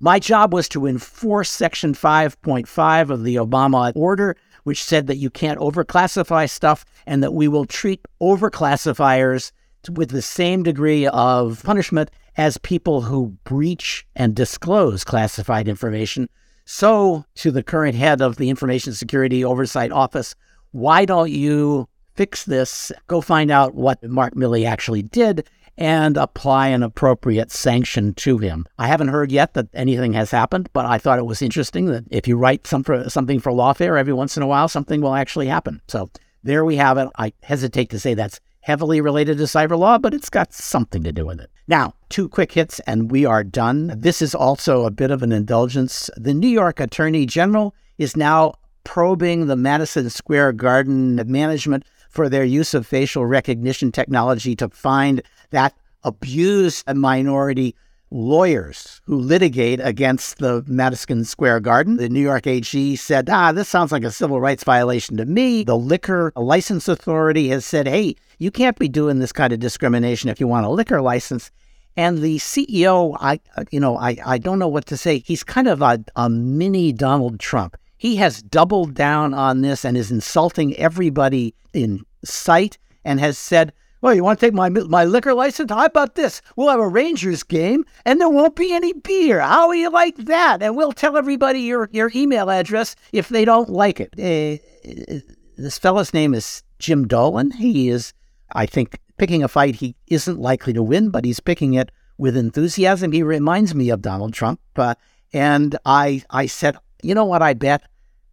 [0.00, 5.30] My job was to enforce Section 5.5 of the Obama order, which said that you
[5.30, 9.52] can't overclassify stuff and that we will treat overclassifiers
[9.88, 16.28] with the same degree of punishment as people who breach and disclose classified information.
[16.64, 20.34] So, to the current head of the Information Security Oversight Office,
[20.72, 26.68] why don't you fix this, go find out what Mark Milley actually did and apply
[26.68, 28.66] an appropriate sanction to him.
[28.78, 32.04] I haven't heard yet that anything has happened, but I thought it was interesting that
[32.10, 35.14] if you write some for, something for lawfare every once in a while, something will
[35.14, 35.80] actually happen.
[35.88, 36.10] So
[36.42, 37.08] there we have it.
[37.16, 41.12] I hesitate to say that's heavily related to cyber law, but it's got something to
[41.12, 41.50] do with it.
[41.66, 43.94] Now, two quick hits and we are done.
[43.96, 46.10] This is also a bit of an indulgence.
[46.16, 48.54] The New York Attorney General is now
[48.84, 55.22] probing the Madison Square Garden management for their use of facial recognition technology to find
[55.50, 57.74] that abused minority
[58.10, 61.96] lawyers who litigate against the Madison Square Garden.
[61.96, 65.62] The New York AG said, ah, this sounds like a civil rights violation to me.
[65.62, 70.28] The Liquor License Authority has said, hey, you can't be doing this kind of discrimination
[70.28, 71.50] if you want a liquor license.
[71.96, 73.40] And the CEO, I,
[73.70, 75.18] you know, I, I don't know what to say.
[75.18, 77.76] He's kind of a, a mini Donald Trump.
[78.00, 83.74] He has doubled down on this and is insulting everybody in sight and has said,
[84.00, 85.70] well, you want to take my my liquor license?
[85.70, 86.40] How about this?
[86.56, 89.40] We'll have a Rangers game, and there won't be any beer.
[89.40, 90.62] How will you like that?
[90.62, 94.14] And we'll tell everybody your your email address if they don't like it.
[94.14, 95.20] Uh,
[95.58, 97.50] this fellow's name is Jim Dolan.
[97.50, 98.14] He is,
[98.52, 102.34] I think, picking a fight he isn't likely to win, but he's picking it with
[102.34, 103.12] enthusiasm.
[103.12, 104.94] He reminds me of Donald Trump, uh,
[105.34, 107.42] and I I said, you know what?
[107.42, 107.82] I bet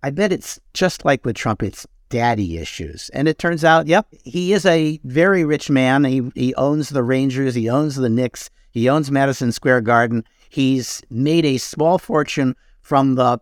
[0.03, 3.09] I bet it's just like with Trump, it's daddy issues.
[3.13, 6.03] And it turns out, yep, he is a very rich man.
[6.03, 10.24] He, he owns the Rangers, he owns the Knicks, he owns Madison Square Garden.
[10.49, 13.39] He's made a small fortune from the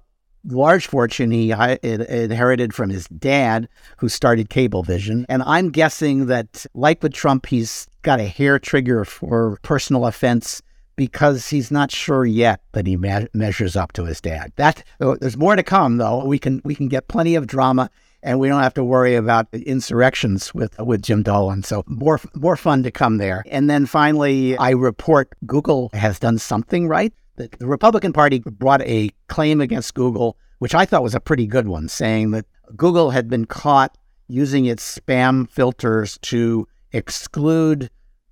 [0.47, 3.67] large fortune he inherited from his dad,
[3.97, 5.25] who started Cablevision.
[5.27, 10.61] And I'm guessing that, like with Trump, he's got a hair trigger for personal offense
[10.95, 14.51] because he's not sure yet that he me- measures up to his dad.
[14.55, 16.25] That there's more to come, though.
[16.25, 17.89] We can we can get plenty of drama,
[18.23, 21.63] and we don't have to worry about insurrections with with Jim Dolan.
[21.63, 23.43] So more more fun to come there.
[23.47, 27.13] And then finally, I report Google has done something right.
[27.37, 31.47] The, the Republican Party brought a claim against Google, which I thought was a pretty
[31.47, 37.89] good one, saying that Google had been caught using its spam filters to exclude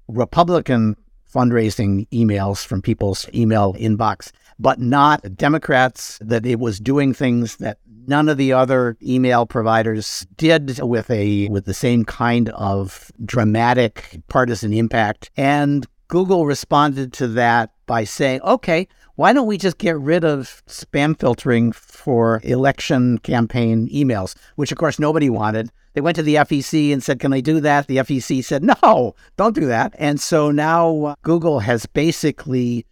[0.08, 0.96] Republican
[1.34, 7.80] fundraising emails from people's email inbox, but not Democrats, that it was doing things that
[8.08, 14.22] none of the other email providers did with a with the same kind of dramatic
[14.28, 15.32] partisan impact.
[15.38, 20.64] And Google responded to that by saying, okay, why don't we just get rid of
[20.68, 25.72] spam filtering for election campaign emails, which of course nobody wanted.
[25.94, 27.88] They went to the FEC and said, Can they do that?
[27.88, 29.94] The FEC said, No, don't do that.
[29.98, 32.86] And so now uh, Google has basically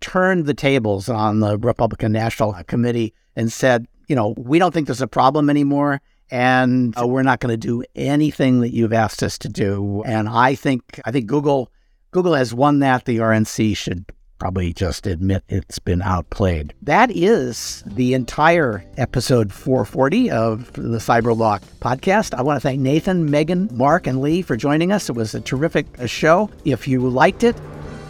[0.00, 4.86] turned the tables on the Republican National Committee and said, You know, we don't think
[4.86, 6.00] there's a problem anymore.
[6.30, 10.02] And uh, we're not going to do anything that you've asked us to do.
[10.06, 11.70] And I think I think Google
[12.10, 13.04] Google has won that.
[13.04, 14.04] The RNC should
[14.38, 16.74] probably just admit it's been outplayed.
[16.82, 22.34] That is the entire episode 440 of the Cyberlaw podcast.
[22.34, 25.08] I want to thank Nathan, Megan, Mark, and Lee for joining us.
[25.08, 26.50] It was a terrific uh, show.
[26.64, 27.56] If you liked it,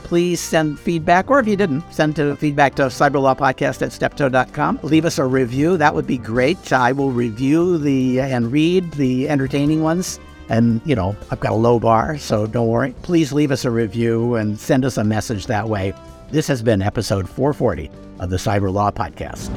[0.05, 4.81] please send feedback, or if you didn't, send to feedback to cyberlawpodcast at steptoe.com.
[4.83, 5.77] Leave us a review.
[5.77, 6.73] That would be great.
[6.73, 10.21] I will review the and read the entertaining ones.
[10.49, 12.95] And, you know, I've got a low bar, so don't worry.
[13.03, 15.95] Please leave us a review and send us a message that way.
[16.35, 19.55] This has been episode 440 of the Cyber Law Podcast.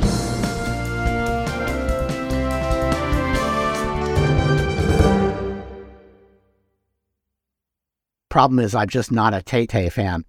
[8.29, 10.23] Problem is, I'm just not a Tay Tay fan.